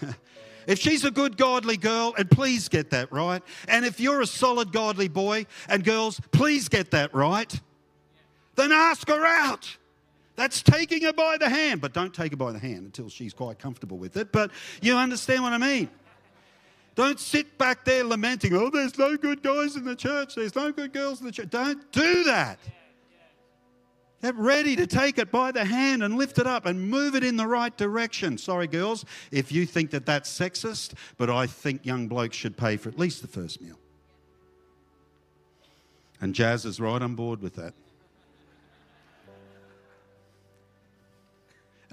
if 0.66 0.78
she's 0.78 1.04
a 1.04 1.10
good, 1.10 1.36
godly 1.36 1.76
girl, 1.76 2.14
and 2.18 2.30
please 2.30 2.68
get 2.68 2.90
that 2.90 3.12
right. 3.12 3.42
And 3.68 3.84
if 3.84 4.00
you're 4.00 4.22
a 4.22 4.26
solid, 4.26 4.72
godly 4.72 5.08
boy 5.08 5.46
and 5.68 5.84
girls, 5.84 6.20
please 6.32 6.68
get 6.68 6.90
that 6.92 7.14
right. 7.14 7.60
Then 8.56 8.72
ask 8.72 9.08
her 9.08 9.24
out. 9.24 9.76
That's 10.36 10.62
taking 10.62 11.02
her 11.02 11.12
by 11.12 11.36
the 11.38 11.48
hand, 11.48 11.80
but 11.80 11.92
don't 11.92 12.12
take 12.12 12.32
her 12.32 12.36
by 12.36 12.52
the 12.52 12.58
hand 12.58 12.86
until 12.86 13.08
she's 13.08 13.32
quite 13.32 13.58
comfortable 13.58 13.98
with 13.98 14.16
it. 14.16 14.32
But 14.32 14.50
you 14.82 14.96
understand 14.96 15.42
what 15.42 15.52
I 15.52 15.58
mean. 15.58 15.88
Don't 16.94 17.18
sit 17.18 17.58
back 17.58 17.84
there 17.84 18.04
lamenting, 18.04 18.54
oh, 18.54 18.70
there's 18.70 18.98
no 18.98 19.16
good 19.16 19.42
guys 19.42 19.74
in 19.74 19.84
the 19.84 19.96
church, 19.96 20.36
there's 20.36 20.54
no 20.54 20.70
good 20.70 20.92
girls 20.92 21.20
in 21.20 21.26
the 21.26 21.32
church. 21.32 21.50
Don't 21.50 21.90
do 21.92 22.24
that. 22.24 22.58
Get 24.22 24.36
ready 24.36 24.74
to 24.76 24.86
take 24.86 25.18
it 25.18 25.30
by 25.30 25.52
the 25.52 25.64
hand 25.64 26.02
and 26.02 26.16
lift 26.16 26.38
it 26.38 26.46
up 26.46 26.66
and 26.66 26.88
move 26.88 27.14
it 27.14 27.22
in 27.22 27.36
the 27.36 27.46
right 27.46 27.76
direction. 27.76 28.38
Sorry, 28.38 28.66
girls, 28.66 29.04
if 29.30 29.52
you 29.52 29.66
think 29.66 29.90
that 29.90 30.06
that's 30.06 30.32
sexist, 30.32 30.94
but 31.18 31.28
I 31.28 31.46
think 31.46 31.84
young 31.84 32.08
blokes 32.08 32.36
should 32.36 32.56
pay 32.56 32.76
for 32.76 32.88
at 32.88 32.98
least 32.98 33.20
the 33.20 33.28
first 33.28 33.60
meal. 33.60 33.78
And 36.20 36.34
Jazz 36.34 36.64
is 36.64 36.80
right 36.80 37.02
on 37.02 37.14
board 37.16 37.42
with 37.42 37.54
that. 37.56 37.74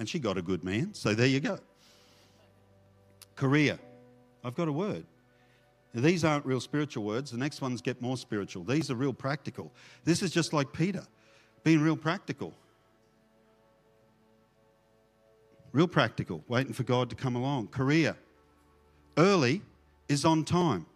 And 0.01 0.09
she 0.09 0.17
got 0.17 0.35
a 0.35 0.41
good 0.41 0.63
man, 0.63 0.95
so 0.95 1.13
there 1.13 1.27
you 1.27 1.39
go. 1.39 1.59
Career. 3.35 3.77
I've 4.43 4.55
got 4.55 4.67
a 4.67 4.71
word. 4.71 5.05
These 5.93 6.25
aren't 6.25 6.43
real 6.43 6.59
spiritual 6.59 7.03
words. 7.03 7.29
The 7.29 7.37
next 7.37 7.61
ones 7.61 7.83
get 7.83 8.01
more 8.01 8.17
spiritual. 8.17 8.63
These 8.63 8.89
are 8.89 8.95
real 8.95 9.13
practical. 9.13 9.71
This 10.03 10.23
is 10.23 10.31
just 10.31 10.53
like 10.53 10.73
Peter 10.73 11.05
being 11.63 11.81
real 11.81 11.95
practical. 11.95 12.51
Real 15.71 15.87
practical, 15.87 16.43
waiting 16.47 16.73
for 16.73 16.81
God 16.81 17.07
to 17.11 17.15
come 17.15 17.35
along. 17.35 17.67
Career. 17.67 18.17
Early 19.19 19.61
is 20.09 20.25
on 20.25 20.45
time. 20.45 20.87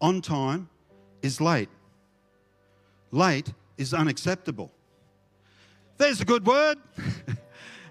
On 0.00 0.22
time 0.22 0.68
is 1.20 1.40
late. 1.40 1.70
Late 3.10 3.52
is 3.76 3.92
unacceptable. 3.92 4.70
There's 5.98 6.20
a 6.20 6.24
good 6.24 6.46
word. 6.46 6.78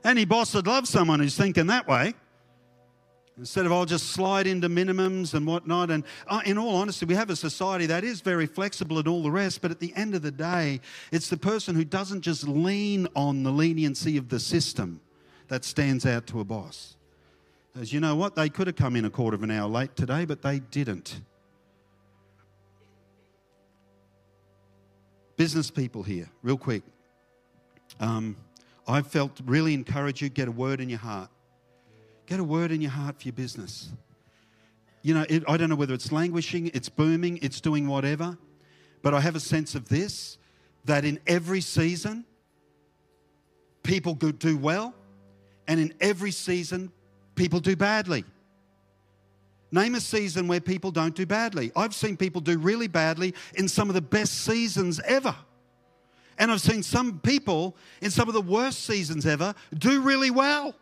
Any 0.05 0.23
boss 0.23 0.53
would 0.53 0.67
love 0.67 0.87
someone 0.87 1.19
who's 1.19 1.35
thinking 1.35 1.65
that 1.67 1.87
way. 1.87 2.13
Instead 3.39 3.65
of 3.65 3.71
I'll 3.71 3.85
just 3.85 4.11
slide 4.11 4.45
into 4.45 4.69
minimums 4.69 5.33
and 5.33 5.47
whatnot. 5.47 5.89
And 5.89 6.03
uh, 6.27 6.41
in 6.45 6.59
all 6.59 6.75
honesty, 6.75 7.07
we 7.07 7.15
have 7.15 7.31
a 7.31 7.35
society 7.35 7.87
that 7.87 8.03
is 8.03 8.21
very 8.21 8.45
flexible 8.45 8.99
and 8.99 9.07
all 9.07 9.23
the 9.23 9.31
rest, 9.31 9.63
but 9.63 9.71
at 9.71 9.79
the 9.79 9.91
end 9.95 10.13
of 10.13 10.21
the 10.21 10.31
day, 10.31 10.79
it's 11.11 11.27
the 11.27 11.37
person 11.37 11.75
who 11.75 11.83
doesn't 11.83 12.21
just 12.21 12.47
lean 12.47 13.07
on 13.15 13.41
the 13.41 13.51
leniency 13.51 14.15
of 14.15 14.29
the 14.29 14.39
system 14.39 15.01
that 15.47 15.65
stands 15.65 16.05
out 16.05 16.27
to 16.27 16.39
a 16.39 16.43
boss. 16.43 16.95
As 17.77 17.91
you 17.91 17.99
know 17.99 18.15
what? 18.15 18.35
They 18.35 18.47
could 18.47 18.67
have 18.67 18.75
come 18.75 18.95
in 18.95 19.05
a 19.05 19.09
quarter 19.09 19.35
of 19.35 19.43
an 19.43 19.51
hour 19.51 19.67
late 19.67 19.95
today, 19.95 20.23
but 20.23 20.43
they 20.43 20.59
didn't. 20.59 21.19
Business 25.35 25.69
people 25.71 26.03
here, 26.03 26.29
real 26.43 26.57
quick. 26.57 26.83
Um, 27.99 28.37
I 28.87 29.01
felt 29.01 29.39
really 29.45 29.73
encourage 29.73 30.21
you, 30.21 30.29
get 30.29 30.47
a 30.47 30.51
word 30.51 30.79
in 30.79 30.89
your 30.89 30.99
heart. 30.99 31.29
Get 32.25 32.39
a 32.39 32.43
word 32.43 32.71
in 32.71 32.81
your 32.81 32.91
heart 32.91 33.19
for 33.19 33.23
your 33.23 33.33
business. 33.33 33.89
You 35.01 35.13
know, 35.13 35.25
it, 35.29 35.43
I 35.47 35.57
don't 35.57 35.69
know 35.69 35.75
whether 35.75 35.93
it's 35.93 36.11
languishing, 36.11 36.71
it's 36.73 36.89
booming, 36.89 37.39
it's 37.41 37.61
doing 37.61 37.87
whatever, 37.87 38.37
but 39.01 39.13
I 39.13 39.19
have 39.19 39.35
a 39.35 39.39
sense 39.39 39.75
of 39.75 39.87
this 39.87 40.37
that 40.85 41.05
in 41.05 41.19
every 41.27 41.61
season, 41.61 42.25
people 43.83 44.13
do 44.13 44.57
well, 44.57 44.93
and 45.67 45.79
in 45.79 45.93
every 45.99 46.31
season, 46.31 46.91
people 47.35 47.59
do 47.59 47.75
badly. 47.75 48.23
Name 49.71 49.95
a 49.95 49.99
season 49.99 50.47
where 50.47 50.59
people 50.59 50.91
don't 50.91 51.15
do 51.15 51.25
badly. 51.25 51.71
I've 51.75 51.93
seen 51.93 52.17
people 52.17 52.39
do 52.41 52.57
really 52.57 52.87
badly 52.87 53.33
in 53.55 53.67
some 53.67 53.89
of 53.89 53.95
the 53.95 54.01
best 54.01 54.45
seasons 54.45 54.99
ever. 55.01 55.35
And 56.37 56.51
I've 56.51 56.61
seen 56.61 56.83
some 56.83 57.19
people 57.19 57.75
in 58.01 58.11
some 58.11 58.27
of 58.27 58.33
the 58.33 58.41
worst 58.41 58.85
seasons 58.85 59.25
ever 59.25 59.53
do 59.77 60.01
really 60.01 60.31
well. 60.31 60.75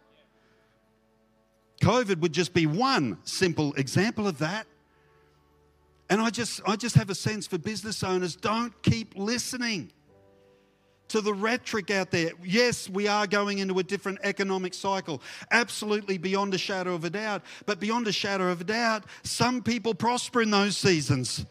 COVID 1.81 2.19
would 2.21 2.33
just 2.33 2.53
be 2.53 2.65
one 2.65 3.17
simple 3.23 3.73
example 3.73 4.27
of 4.27 4.39
that. 4.39 4.65
And 6.09 6.21
I 6.21 6.29
just, 6.29 6.61
I 6.67 6.75
just 6.75 6.95
have 6.95 7.09
a 7.09 7.15
sense 7.15 7.47
for 7.47 7.57
business 7.57 8.03
owners 8.03 8.35
don't 8.35 8.73
keep 8.83 9.15
listening 9.17 9.91
to 11.09 11.21
the 11.21 11.33
rhetoric 11.33 11.91
out 11.91 12.11
there. 12.11 12.31
Yes, 12.43 12.89
we 12.89 13.07
are 13.07 13.27
going 13.27 13.59
into 13.59 13.77
a 13.79 13.83
different 13.83 14.19
economic 14.23 14.73
cycle, 14.73 15.21
absolutely 15.51 16.17
beyond 16.17 16.53
a 16.53 16.57
shadow 16.57 16.95
of 16.95 17.03
a 17.03 17.09
doubt. 17.09 17.43
But 17.65 17.79
beyond 17.79 18.07
a 18.07 18.11
shadow 18.11 18.49
of 18.49 18.61
a 18.61 18.63
doubt, 18.63 19.03
some 19.23 19.61
people 19.61 19.93
prosper 19.93 20.41
in 20.41 20.51
those 20.51 20.75
seasons. 20.77 21.45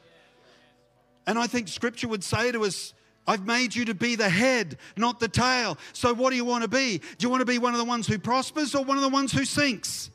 And 1.27 1.39
I 1.39 1.47
think 1.47 1.69
scripture 1.69 2.09
would 2.09 2.25
say 2.25 2.51
to 2.53 2.65
us, 2.65 2.95
I've 3.27 3.47
made 3.47 3.75
you 3.75 3.85
to 3.85 3.95
be 3.95 4.17
the 4.17 4.29
head, 4.29 4.79
not 4.97 5.21
the 5.21 5.29
tail. 5.29 5.79
So, 5.93 6.13
what 6.13 6.31
do 6.31 6.37
you 6.37 6.45
want 6.45 6.63
to 6.63 6.69
be? 6.69 6.99
Do 6.99 7.25
you 7.25 7.31
want 7.31 7.41
to 7.41 7.47
be 7.47 7.59
one 7.59 7.73
of 7.73 7.79
the 7.79 7.85
ones 7.85 8.07
who 8.07 8.19
prospers 8.19 8.75
or 8.75 8.85
one 8.85 8.97
of 8.97 9.03
the 9.03 9.09
ones 9.09 9.33
who 9.33 9.45
sinks? 9.45 10.11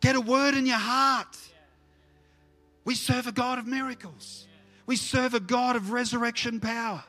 Get 0.00 0.16
a 0.16 0.20
word 0.20 0.54
in 0.54 0.66
your 0.66 0.78
heart. 0.78 1.38
We 2.84 2.94
serve 2.94 3.26
a 3.26 3.32
God 3.32 3.58
of 3.58 3.66
miracles, 3.66 4.46
we 4.86 4.96
serve 4.96 5.34
a 5.34 5.40
God 5.40 5.76
of 5.76 5.92
resurrection 5.92 6.60
power. 6.60 7.04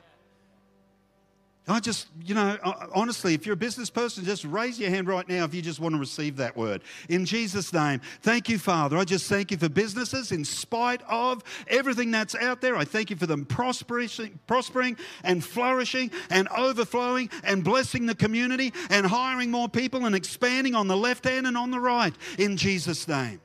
I 1.66 1.80
just, 1.80 2.08
you 2.22 2.34
know, 2.34 2.58
honestly, 2.94 3.32
if 3.32 3.46
you're 3.46 3.54
a 3.54 3.56
business 3.56 3.88
person, 3.88 4.22
just 4.22 4.44
raise 4.44 4.78
your 4.78 4.90
hand 4.90 5.08
right 5.08 5.26
now 5.26 5.44
if 5.44 5.54
you 5.54 5.62
just 5.62 5.80
want 5.80 5.94
to 5.94 5.98
receive 5.98 6.36
that 6.36 6.54
word. 6.54 6.82
In 7.08 7.24
Jesus' 7.24 7.72
name, 7.72 8.02
thank 8.20 8.50
you, 8.50 8.58
Father. 8.58 8.98
I 8.98 9.04
just 9.04 9.30
thank 9.30 9.50
you 9.50 9.56
for 9.56 9.70
businesses 9.70 10.30
in 10.30 10.44
spite 10.44 11.00
of 11.08 11.42
everything 11.68 12.10
that's 12.10 12.34
out 12.34 12.60
there. 12.60 12.76
I 12.76 12.84
thank 12.84 13.08
you 13.08 13.16
for 13.16 13.24
them 13.24 13.46
prospering, 13.46 14.10
prospering 14.46 14.98
and 15.22 15.42
flourishing 15.42 16.10
and 16.28 16.48
overflowing 16.48 17.30
and 17.44 17.64
blessing 17.64 18.04
the 18.04 18.14
community 18.14 18.74
and 18.90 19.06
hiring 19.06 19.50
more 19.50 19.68
people 19.68 20.04
and 20.04 20.14
expanding 20.14 20.74
on 20.74 20.86
the 20.86 20.96
left 20.96 21.24
hand 21.24 21.46
and 21.46 21.56
on 21.56 21.70
the 21.70 21.80
right. 21.80 22.14
In 22.38 22.58
Jesus' 22.58 23.08
name. 23.08 23.40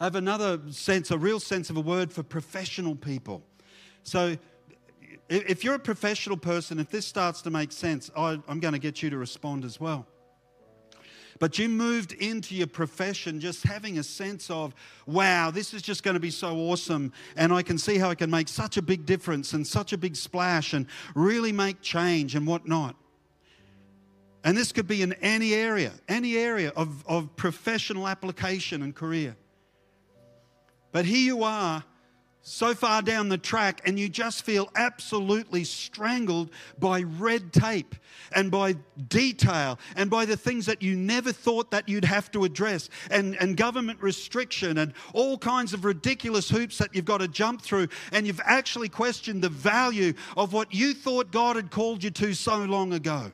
I 0.00 0.04
have 0.04 0.16
another 0.16 0.60
sense, 0.70 1.10
a 1.10 1.18
real 1.18 1.40
sense 1.40 1.68
of 1.68 1.76
a 1.76 1.80
word 1.80 2.10
for 2.10 2.22
professional 2.22 2.96
people. 2.96 3.42
So, 4.02 4.36
if 5.28 5.64
you're 5.64 5.74
a 5.74 5.78
professional 5.78 6.36
person, 6.36 6.78
if 6.78 6.90
this 6.90 7.06
starts 7.06 7.42
to 7.42 7.50
make 7.50 7.72
sense, 7.72 8.10
I, 8.16 8.38
am 8.48 8.60
going 8.60 8.74
to 8.74 8.78
get 8.78 9.02
you 9.02 9.10
to 9.10 9.16
respond 9.16 9.64
as 9.64 9.80
well. 9.80 10.06
But 11.40 11.58
you 11.58 11.68
moved 11.68 12.12
into 12.12 12.54
your 12.54 12.66
profession 12.66 13.40
just 13.40 13.64
having 13.64 13.98
a 13.98 14.02
sense 14.02 14.50
of, 14.50 14.74
wow, 15.06 15.50
this 15.50 15.74
is 15.74 15.82
just 15.82 16.02
going 16.02 16.14
to 16.14 16.20
be 16.20 16.30
so 16.30 16.56
awesome. 16.56 17.12
And 17.36 17.52
I 17.52 17.62
can 17.62 17.76
see 17.76 17.98
how 17.98 18.10
I 18.10 18.14
can 18.14 18.30
make 18.30 18.48
such 18.48 18.76
a 18.76 18.82
big 18.82 19.04
difference 19.04 19.52
and 19.52 19.66
such 19.66 19.92
a 19.92 19.98
big 19.98 20.14
splash 20.14 20.74
and 20.74 20.86
really 21.14 21.52
make 21.52 21.80
change 21.80 22.34
and 22.34 22.46
whatnot. 22.46 22.94
And 24.44 24.56
this 24.56 24.72
could 24.72 24.86
be 24.86 25.02
in 25.02 25.14
any 25.14 25.54
area, 25.54 25.92
any 26.06 26.36
area 26.36 26.70
of, 26.76 27.04
of 27.08 27.34
professional 27.34 28.06
application 28.06 28.82
and 28.82 28.94
career. 28.94 29.36
But 30.92 31.06
here 31.06 31.16
you 31.18 31.42
are 31.42 31.82
so 32.46 32.74
far 32.74 33.00
down 33.00 33.30
the 33.30 33.38
track 33.38 33.80
and 33.86 33.98
you 33.98 34.06
just 34.06 34.44
feel 34.44 34.68
absolutely 34.76 35.64
strangled 35.64 36.50
by 36.78 37.00
red 37.00 37.54
tape 37.54 37.94
and 38.32 38.50
by 38.50 38.74
detail 39.08 39.78
and 39.96 40.10
by 40.10 40.26
the 40.26 40.36
things 40.36 40.66
that 40.66 40.82
you 40.82 40.94
never 40.94 41.32
thought 41.32 41.70
that 41.70 41.88
you'd 41.88 42.04
have 42.04 42.30
to 42.30 42.44
address 42.44 42.90
and, 43.10 43.34
and 43.40 43.56
government 43.56 44.00
restriction 44.02 44.76
and 44.76 44.92
all 45.14 45.38
kinds 45.38 45.72
of 45.72 45.86
ridiculous 45.86 46.50
hoops 46.50 46.76
that 46.76 46.94
you've 46.94 47.06
got 47.06 47.18
to 47.18 47.28
jump 47.28 47.62
through 47.62 47.88
and 48.12 48.26
you've 48.26 48.42
actually 48.44 48.90
questioned 48.90 49.42
the 49.42 49.48
value 49.48 50.12
of 50.36 50.52
what 50.52 50.72
you 50.72 50.92
thought 50.92 51.32
God 51.32 51.56
had 51.56 51.70
called 51.70 52.04
you 52.04 52.10
to 52.10 52.34
so 52.34 52.58
long 52.58 52.92
ago. 52.92 53.32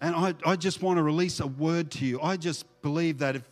And 0.00 0.16
I, 0.16 0.34
I 0.46 0.56
just 0.56 0.82
want 0.82 0.96
to 0.96 1.02
release 1.02 1.40
a 1.40 1.46
word 1.46 1.90
to 1.92 2.06
you. 2.06 2.20
I 2.22 2.38
just 2.38 2.64
believe 2.80 3.18
that 3.18 3.36
if 3.36 3.44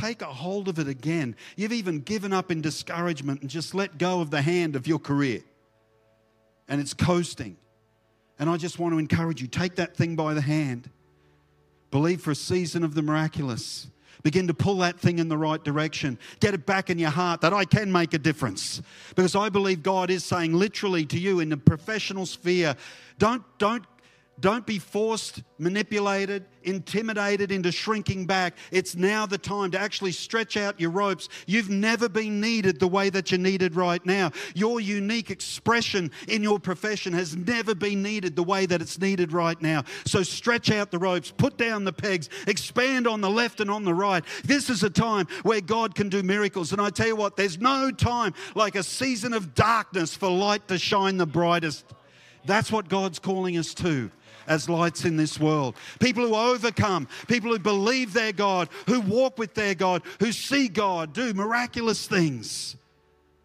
take 0.00 0.22
a 0.22 0.26
hold 0.26 0.68
of 0.68 0.78
it 0.78 0.88
again. 0.88 1.36
You've 1.56 1.72
even 1.72 2.00
given 2.00 2.32
up 2.32 2.50
in 2.50 2.60
discouragement 2.60 3.42
and 3.42 3.50
just 3.50 3.74
let 3.74 3.98
go 3.98 4.20
of 4.20 4.30
the 4.30 4.42
hand 4.42 4.76
of 4.76 4.86
your 4.86 4.98
career. 4.98 5.42
And 6.68 6.80
it's 6.80 6.94
coasting. 6.94 7.56
And 8.38 8.50
I 8.50 8.56
just 8.56 8.78
want 8.78 8.92
to 8.92 8.98
encourage 8.98 9.40
you 9.40 9.48
take 9.48 9.76
that 9.76 9.96
thing 9.96 10.16
by 10.16 10.34
the 10.34 10.40
hand. 10.40 10.90
Believe 11.90 12.20
for 12.20 12.32
a 12.32 12.34
season 12.34 12.82
of 12.84 12.94
the 12.94 13.02
miraculous 13.02 13.86
Begin 14.26 14.48
to 14.48 14.54
pull 14.54 14.78
that 14.78 14.98
thing 14.98 15.20
in 15.20 15.28
the 15.28 15.38
right 15.38 15.62
direction. 15.62 16.18
Get 16.40 16.52
it 16.52 16.66
back 16.66 16.90
in 16.90 16.98
your 16.98 17.10
heart 17.10 17.42
that 17.42 17.52
I 17.52 17.64
can 17.64 17.92
make 17.92 18.12
a 18.12 18.18
difference. 18.18 18.82
Because 19.14 19.36
I 19.36 19.50
believe 19.50 19.84
God 19.84 20.10
is 20.10 20.24
saying 20.24 20.52
literally 20.52 21.06
to 21.06 21.16
you 21.16 21.38
in 21.38 21.48
the 21.48 21.56
professional 21.56 22.26
sphere, 22.26 22.74
don't, 23.18 23.44
don't 23.58 23.84
don't 24.38 24.66
be 24.66 24.78
forced, 24.78 25.42
manipulated, 25.58 26.44
intimidated 26.62 27.50
into 27.50 27.72
shrinking 27.72 28.26
back. 28.26 28.56
It's 28.70 28.94
now 28.94 29.24
the 29.24 29.38
time 29.38 29.70
to 29.70 29.78
actually 29.78 30.12
stretch 30.12 30.58
out 30.58 30.78
your 30.78 30.90
ropes. 30.90 31.28
You've 31.46 31.70
never 31.70 32.08
been 32.08 32.40
needed 32.40 32.78
the 32.78 32.88
way 32.88 33.08
that 33.10 33.30
you're 33.30 33.40
needed 33.40 33.76
right 33.76 34.04
now. 34.04 34.32
Your 34.54 34.78
unique 34.78 35.30
expression 35.30 36.10
in 36.28 36.42
your 36.42 36.58
profession 36.58 37.14
has 37.14 37.34
never 37.34 37.74
been 37.74 38.02
needed 38.02 38.36
the 38.36 38.42
way 38.42 38.66
that 38.66 38.82
it's 38.82 39.00
needed 39.00 39.32
right 39.32 39.60
now. 39.62 39.84
So 40.04 40.22
stretch 40.22 40.70
out 40.70 40.90
the 40.90 40.98
ropes, 40.98 41.30
put 41.30 41.56
down 41.56 41.84
the 41.84 41.92
pegs, 41.92 42.28
expand 42.46 43.06
on 43.06 43.22
the 43.22 43.30
left 43.30 43.60
and 43.60 43.70
on 43.70 43.84
the 43.84 43.94
right. 43.94 44.22
This 44.44 44.68
is 44.68 44.82
a 44.82 44.90
time 44.90 45.26
where 45.44 45.62
God 45.62 45.94
can 45.94 46.10
do 46.10 46.22
miracles. 46.22 46.72
And 46.72 46.80
I 46.80 46.90
tell 46.90 47.06
you 47.06 47.16
what, 47.16 47.36
there's 47.36 47.58
no 47.58 47.90
time 47.90 48.34
like 48.54 48.74
a 48.74 48.82
season 48.82 49.32
of 49.32 49.54
darkness 49.54 50.14
for 50.14 50.28
light 50.28 50.68
to 50.68 50.78
shine 50.78 51.16
the 51.16 51.26
brightest. 51.26 51.86
That's 52.44 52.70
what 52.70 52.88
God's 52.88 53.18
calling 53.18 53.56
us 53.56 53.74
to 53.74 54.10
as 54.46 54.68
lights 54.68 55.04
in 55.04 55.16
this 55.16 55.38
world. 55.38 55.76
People 56.00 56.26
who 56.26 56.34
overcome, 56.34 57.08
people 57.28 57.50
who 57.50 57.58
believe 57.58 58.12
their 58.12 58.32
God, 58.32 58.68
who 58.86 59.00
walk 59.00 59.38
with 59.38 59.54
their 59.54 59.74
God, 59.74 60.02
who 60.20 60.32
see 60.32 60.68
God 60.68 61.12
do 61.12 61.34
miraculous 61.34 62.06
things. 62.06 62.76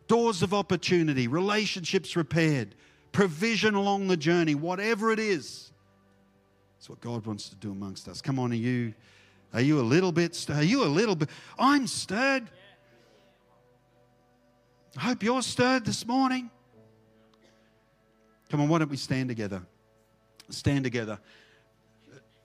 Doors 0.07 0.41
of 0.41 0.53
opportunity, 0.53 1.27
relationships 1.27 2.15
repaired, 2.15 2.75
provision 3.11 3.75
along 3.75 4.07
the 4.07 4.17
journey, 4.17 4.55
whatever 4.55 5.11
it 5.11 5.19
is. 5.19 5.71
It's 6.77 6.89
what 6.89 6.99
God 6.99 7.25
wants 7.25 7.49
to 7.49 7.55
do 7.55 7.71
amongst 7.71 8.07
us. 8.07 8.21
Come 8.21 8.39
on, 8.39 8.51
are 8.51 8.55
you 8.55 8.93
are 9.53 9.61
you 9.61 9.79
a 9.79 9.83
little 9.83 10.11
bit 10.11 10.49
are 10.49 10.63
you 10.63 10.83
a 10.83 10.85
little 10.85 11.15
bit 11.15 11.29
I'm 11.59 11.87
stirred. 11.87 12.49
I 14.97 15.01
hope 15.01 15.23
you're 15.23 15.41
stirred 15.41 15.85
this 15.85 16.05
morning. 16.05 16.49
Come 18.49 18.61
on, 18.61 18.67
why 18.67 18.79
don't 18.79 18.91
we 18.91 18.97
stand 18.97 19.29
together? 19.29 19.61
Stand 20.53 20.83
together. 20.83 21.19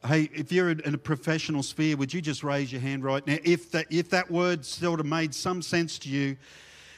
Hey, 0.06 0.30
if 0.34 0.52
you're 0.52 0.70
in 0.70 0.94
a 0.94 0.98
professional 0.98 1.62
sphere, 1.62 1.96
would 1.96 2.14
you 2.14 2.20
just 2.20 2.44
raise 2.44 2.70
your 2.70 2.80
hand 2.80 3.02
right 3.02 3.26
now? 3.26 3.38
If 3.42 3.72
that, 3.72 3.86
if 3.90 4.10
that 4.10 4.30
word 4.30 4.64
sort 4.64 5.00
of 5.00 5.06
made 5.06 5.34
some 5.34 5.62
sense 5.62 5.98
to 6.00 6.08
you, 6.08 6.36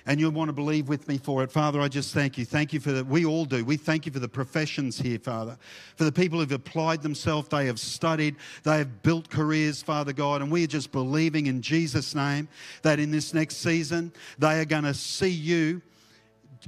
and 0.09 0.19
you'll 0.19 0.33
want 0.33 0.49
to 0.49 0.55
believe 0.55 0.89
with 0.89 1.07
me 1.07 1.19
for 1.19 1.43
it. 1.43 1.53
Father, 1.53 1.83
I 1.83 1.89
just 1.89 2.15
thank 2.15 2.39
you. 2.39 2.47
Thank 2.47 2.73
you 2.73 2.81
for 2.81 2.93
that. 2.93 3.07
We 3.07 3.27
all 3.27 3.45
do. 3.45 3.63
We 3.63 3.77
thank 3.77 4.07
you 4.07 4.11
for 4.11 4.21
the 4.21 4.29
professions 4.29 4.99
here, 4.99 5.19
Father, 5.19 5.59
for 5.97 6.05
the 6.05 6.13
people 6.13 6.39
who've 6.39 6.51
applied 6.51 7.03
themselves, 7.03 7.49
they 7.49 7.67
have 7.67 7.79
studied, 7.79 8.37
they 8.63 8.79
have 8.79 9.03
built 9.03 9.29
careers, 9.29 9.83
Father 9.83 10.15
God, 10.15 10.41
and 10.41 10.51
we 10.51 10.65
are 10.65 10.69
just 10.69 10.93
believing 10.93 11.47
in 11.47 11.61
Jesus' 11.61 12.15
name 12.15 12.49
that 12.81 12.99
in 12.99 13.11
this 13.11 13.35
next 13.35 13.57
season, 13.59 14.11
they 14.39 14.59
are 14.59 14.65
going 14.65 14.85
to 14.85 14.95
see 14.95 15.29
you 15.29 15.83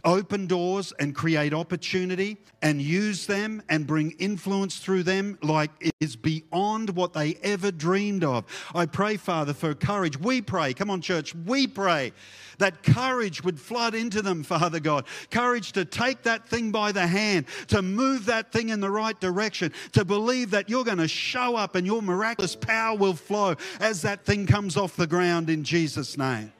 open 0.04 0.46
doors 0.46 0.92
and 0.98 1.14
create 1.14 1.52
opportunity 1.52 2.38
and 2.62 2.80
use 2.80 3.26
them 3.26 3.62
and 3.68 3.86
bring 3.86 4.12
influence 4.12 4.78
through 4.78 5.02
them 5.02 5.38
like 5.42 5.70
it 5.80 5.94
is 6.00 6.16
beyond 6.16 6.90
what 6.90 7.12
they 7.12 7.34
ever 7.42 7.70
dreamed 7.70 8.24
of. 8.24 8.44
I 8.74 8.86
pray, 8.86 9.16
Father, 9.16 9.54
for 9.54 9.74
courage. 9.74 10.18
We 10.18 10.42
pray, 10.42 10.74
come 10.74 10.90
on, 10.90 11.00
church, 11.00 11.34
we 11.34 11.66
pray 11.66 12.12
that 12.58 12.82
courage 12.82 13.42
would 13.42 13.58
flood 13.58 13.94
into 13.94 14.22
them, 14.22 14.42
Father 14.42 14.80
God. 14.80 15.06
Courage 15.30 15.72
to 15.72 15.84
take 15.84 16.22
that 16.22 16.46
thing 16.46 16.70
by 16.70 16.92
the 16.92 17.06
hand, 17.06 17.46
to 17.68 17.82
move 17.82 18.26
that 18.26 18.52
thing 18.52 18.68
in 18.68 18.80
the 18.80 18.90
right 18.90 19.18
direction, 19.18 19.72
to 19.92 20.04
believe 20.04 20.50
that 20.50 20.70
you're 20.70 20.84
going 20.84 20.98
to 20.98 21.08
show 21.08 21.56
up 21.56 21.74
and 21.74 21.86
your 21.86 22.02
miraculous 22.02 22.54
power 22.54 22.96
will 22.96 23.14
flow 23.14 23.56
as 23.80 24.02
that 24.02 24.24
thing 24.24 24.46
comes 24.46 24.76
off 24.76 24.94
the 24.96 25.06
ground 25.06 25.50
in 25.50 25.64
Jesus' 25.64 26.16
name. 26.16 26.52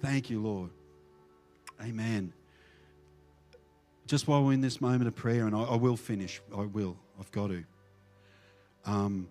Thank 0.00 0.30
you, 0.30 0.40
Lord. 0.40 0.70
Amen. 1.82 2.32
Just 4.06 4.28
while 4.28 4.44
we're 4.44 4.52
in 4.52 4.60
this 4.60 4.80
moment 4.80 5.08
of 5.08 5.14
prayer, 5.16 5.46
and 5.46 5.54
I, 5.54 5.62
I 5.62 5.76
will 5.76 5.96
finish, 5.96 6.40
I 6.56 6.62
will, 6.62 6.96
I've 7.18 7.30
got 7.32 7.48
to. 7.48 7.64
Um, 8.86 9.28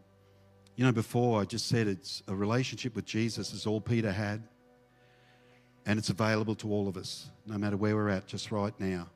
you 0.76 0.86
know, 0.86 0.92
before 0.92 1.42
I 1.42 1.46
just 1.46 1.68
said 1.68 1.88
it's 1.88 2.22
a 2.28 2.36
relationship 2.36 2.96
with 2.96 3.06
Jesus 3.06 3.54
is 3.54 3.66
all 3.66 3.82
Peter 3.82 4.12
had, 4.12 4.44
and 5.86 5.98
it's 5.98 6.10
available 6.10 6.54
to 6.56 6.72
all 6.72 6.88
of 6.88 6.98
us, 6.98 7.32
no 7.46 7.58
matter 7.58 7.78
where 7.78 7.96
we're 7.96 8.10
at, 8.10 8.28
just 8.28 8.52
right 8.52 8.78
now. 8.78 9.10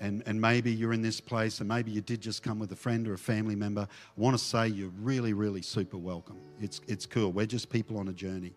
And, 0.00 0.22
and 0.26 0.40
maybe 0.40 0.70
you're 0.70 0.92
in 0.92 1.02
this 1.02 1.20
place, 1.20 1.60
and 1.60 1.68
maybe 1.68 1.90
you 1.90 2.02
did 2.02 2.20
just 2.20 2.42
come 2.42 2.58
with 2.58 2.70
a 2.70 2.76
friend 2.76 3.08
or 3.08 3.14
a 3.14 3.18
family 3.18 3.56
member. 3.56 3.80
I 3.80 4.20
want 4.20 4.38
to 4.38 4.44
say 4.44 4.68
you're 4.68 4.92
really, 5.00 5.32
really 5.32 5.62
super 5.62 5.96
welcome. 5.96 6.38
It's, 6.60 6.80
it's 6.86 7.06
cool. 7.06 7.32
We're 7.32 7.46
just 7.46 7.70
people 7.70 7.98
on 7.98 8.06
a 8.08 8.12
journey. 8.12 8.52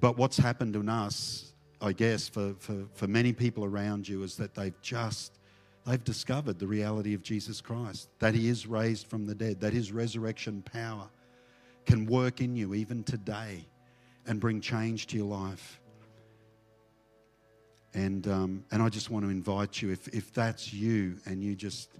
But 0.00 0.16
what's 0.16 0.36
happened 0.36 0.76
in 0.76 0.88
us, 0.88 1.52
I 1.80 1.92
guess, 1.92 2.28
for, 2.28 2.54
for, 2.58 2.86
for 2.94 3.06
many 3.06 3.32
people 3.32 3.64
around 3.64 4.08
you 4.08 4.22
is 4.22 4.36
that 4.36 4.54
they've 4.54 4.80
just 4.82 5.38
they've 5.84 6.02
discovered 6.04 6.58
the 6.58 6.66
reality 6.66 7.14
of 7.14 7.22
Jesus 7.22 7.60
Christ, 7.60 8.08
that 8.20 8.34
he 8.34 8.48
is 8.48 8.66
raised 8.66 9.08
from 9.08 9.26
the 9.26 9.34
dead, 9.34 9.60
that 9.60 9.72
his 9.72 9.92
resurrection 9.92 10.62
power 10.62 11.08
can 11.86 12.06
work 12.06 12.40
in 12.40 12.54
you 12.54 12.74
even 12.74 13.02
today 13.02 13.66
and 14.26 14.40
bring 14.40 14.60
change 14.60 15.08
to 15.08 15.16
your 15.16 15.26
life. 15.26 15.80
And, 17.94 18.26
um, 18.28 18.64
and 18.70 18.82
I 18.82 18.88
just 18.88 19.10
want 19.10 19.24
to 19.24 19.30
invite 19.30 19.82
you, 19.82 19.90
if, 19.90 20.08
if 20.08 20.32
that's 20.32 20.72
you 20.72 21.16
and 21.26 21.42
you 21.42 21.54
just, 21.54 21.90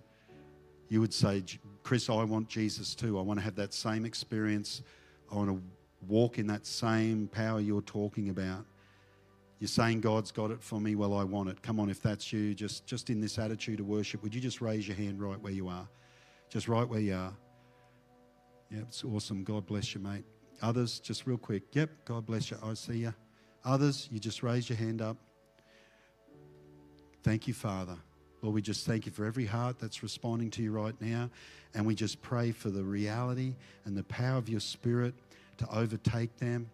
you 0.88 1.00
would 1.00 1.12
say, 1.12 1.42
Chris, 1.82 2.08
I 2.08 2.22
want 2.22 2.48
Jesus 2.48 2.94
too. 2.94 3.18
I 3.18 3.22
want 3.22 3.40
to 3.40 3.44
have 3.44 3.56
that 3.56 3.74
same 3.74 4.04
experience. 4.04 4.82
I 5.30 5.34
want 5.34 5.50
to 5.50 5.60
walk 6.08 6.38
in 6.38 6.46
that 6.48 6.66
same 6.66 7.28
power 7.28 7.60
you're 7.60 7.82
talking 7.82 8.28
about. 8.28 8.64
You're 9.58 9.68
saying 9.68 10.00
God's 10.00 10.32
got 10.32 10.50
it 10.50 10.60
for 10.60 10.80
me. 10.80 10.96
Well, 10.96 11.14
I 11.14 11.22
want 11.22 11.48
it. 11.48 11.62
Come 11.62 11.78
on, 11.78 11.88
if 11.88 12.02
that's 12.02 12.32
you, 12.32 12.54
just 12.54 12.84
just 12.86 13.10
in 13.10 13.20
this 13.20 13.38
attitude 13.38 13.78
of 13.80 13.86
worship, 13.86 14.22
would 14.22 14.34
you 14.34 14.40
just 14.40 14.60
raise 14.60 14.88
your 14.88 14.96
hand 14.96 15.22
right 15.22 15.40
where 15.40 15.52
you 15.52 15.68
are, 15.68 15.88
just 16.48 16.66
right 16.66 16.88
where 16.88 17.00
you 17.00 17.14
are? 17.14 17.32
Yep, 18.70 18.84
it's 18.88 19.04
awesome. 19.04 19.44
God 19.44 19.66
bless 19.66 19.94
you, 19.94 20.00
mate. 20.00 20.24
Others, 20.62 21.00
just 21.00 21.26
real 21.26 21.36
quick. 21.36 21.62
Yep, 21.72 21.90
God 22.04 22.26
bless 22.26 22.50
you. 22.50 22.56
I 22.62 22.74
see 22.74 22.98
you. 22.98 23.14
Others, 23.64 24.08
you 24.10 24.18
just 24.18 24.42
raise 24.42 24.68
your 24.68 24.78
hand 24.78 25.02
up. 25.02 25.16
Thank 27.22 27.46
you, 27.46 27.54
Father. 27.54 27.96
Lord, 28.40 28.54
we 28.54 28.62
just 28.62 28.84
thank 28.84 29.06
you 29.06 29.12
for 29.12 29.24
every 29.24 29.46
heart 29.46 29.78
that's 29.78 30.02
responding 30.02 30.50
to 30.50 30.62
you 30.62 30.72
right 30.72 31.00
now. 31.00 31.30
And 31.74 31.86
we 31.86 31.94
just 31.94 32.20
pray 32.20 32.50
for 32.50 32.70
the 32.70 32.82
reality 32.82 33.54
and 33.84 33.96
the 33.96 34.02
power 34.04 34.36
of 34.36 34.48
your 34.48 34.58
Spirit 34.58 35.14
to 35.62 35.76
overtake 35.76 36.36
them. 36.38 36.68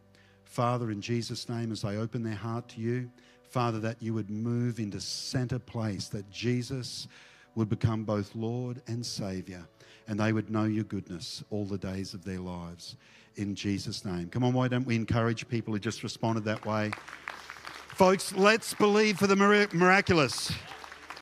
Father, 0.45 0.91
in 0.91 1.01
Jesus' 1.01 1.49
name, 1.49 1.73
as 1.73 1.83
they 1.83 1.97
open 1.97 2.23
their 2.23 2.35
heart 2.35 2.69
to 2.71 2.81
you, 2.81 3.11
Father, 3.51 3.79
that 3.81 4.03
you 4.03 4.15
would 4.15 4.31
move 4.31 4.79
into 4.79 5.01
center 5.01 5.59
place, 5.59 6.09
that 6.09 6.29
Jesus 6.31 7.07
would 7.55 7.69
become 7.69 8.05
both 8.05 8.35
Lord 8.35 8.81
and 8.87 9.05
Savior, 9.05 9.67
and 10.07 10.19
they 10.19 10.33
would 10.33 10.51
know 10.51 10.65
your 10.65 10.85
goodness 10.85 11.45
all 11.51 11.65
the 11.65 11.79
days 11.79 12.15
of 12.15 12.25
their 12.25 12.41
lives. 12.41 12.97
In 13.37 13.55
Jesus' 13.55 14.05
name. 14.05 14.29
Come 14.31 14.43
on, 14.43 14.53
why 14.53 14.69
don't 14.69 14.87
we 14.87 14.97
encourage 14.97 15.47
people 15.49 15.75
who 15.75 15.79
just 15.79 16.03
responded 16.03 16.45
that 16.45 16.65
way? 16.65 16.91
Folks, 17.95 18.35
let's 18.35 18.75
believe 18.75 19.19
for 19.19 19.27
the 19.27 19.37
miraculous. 19.37 20.51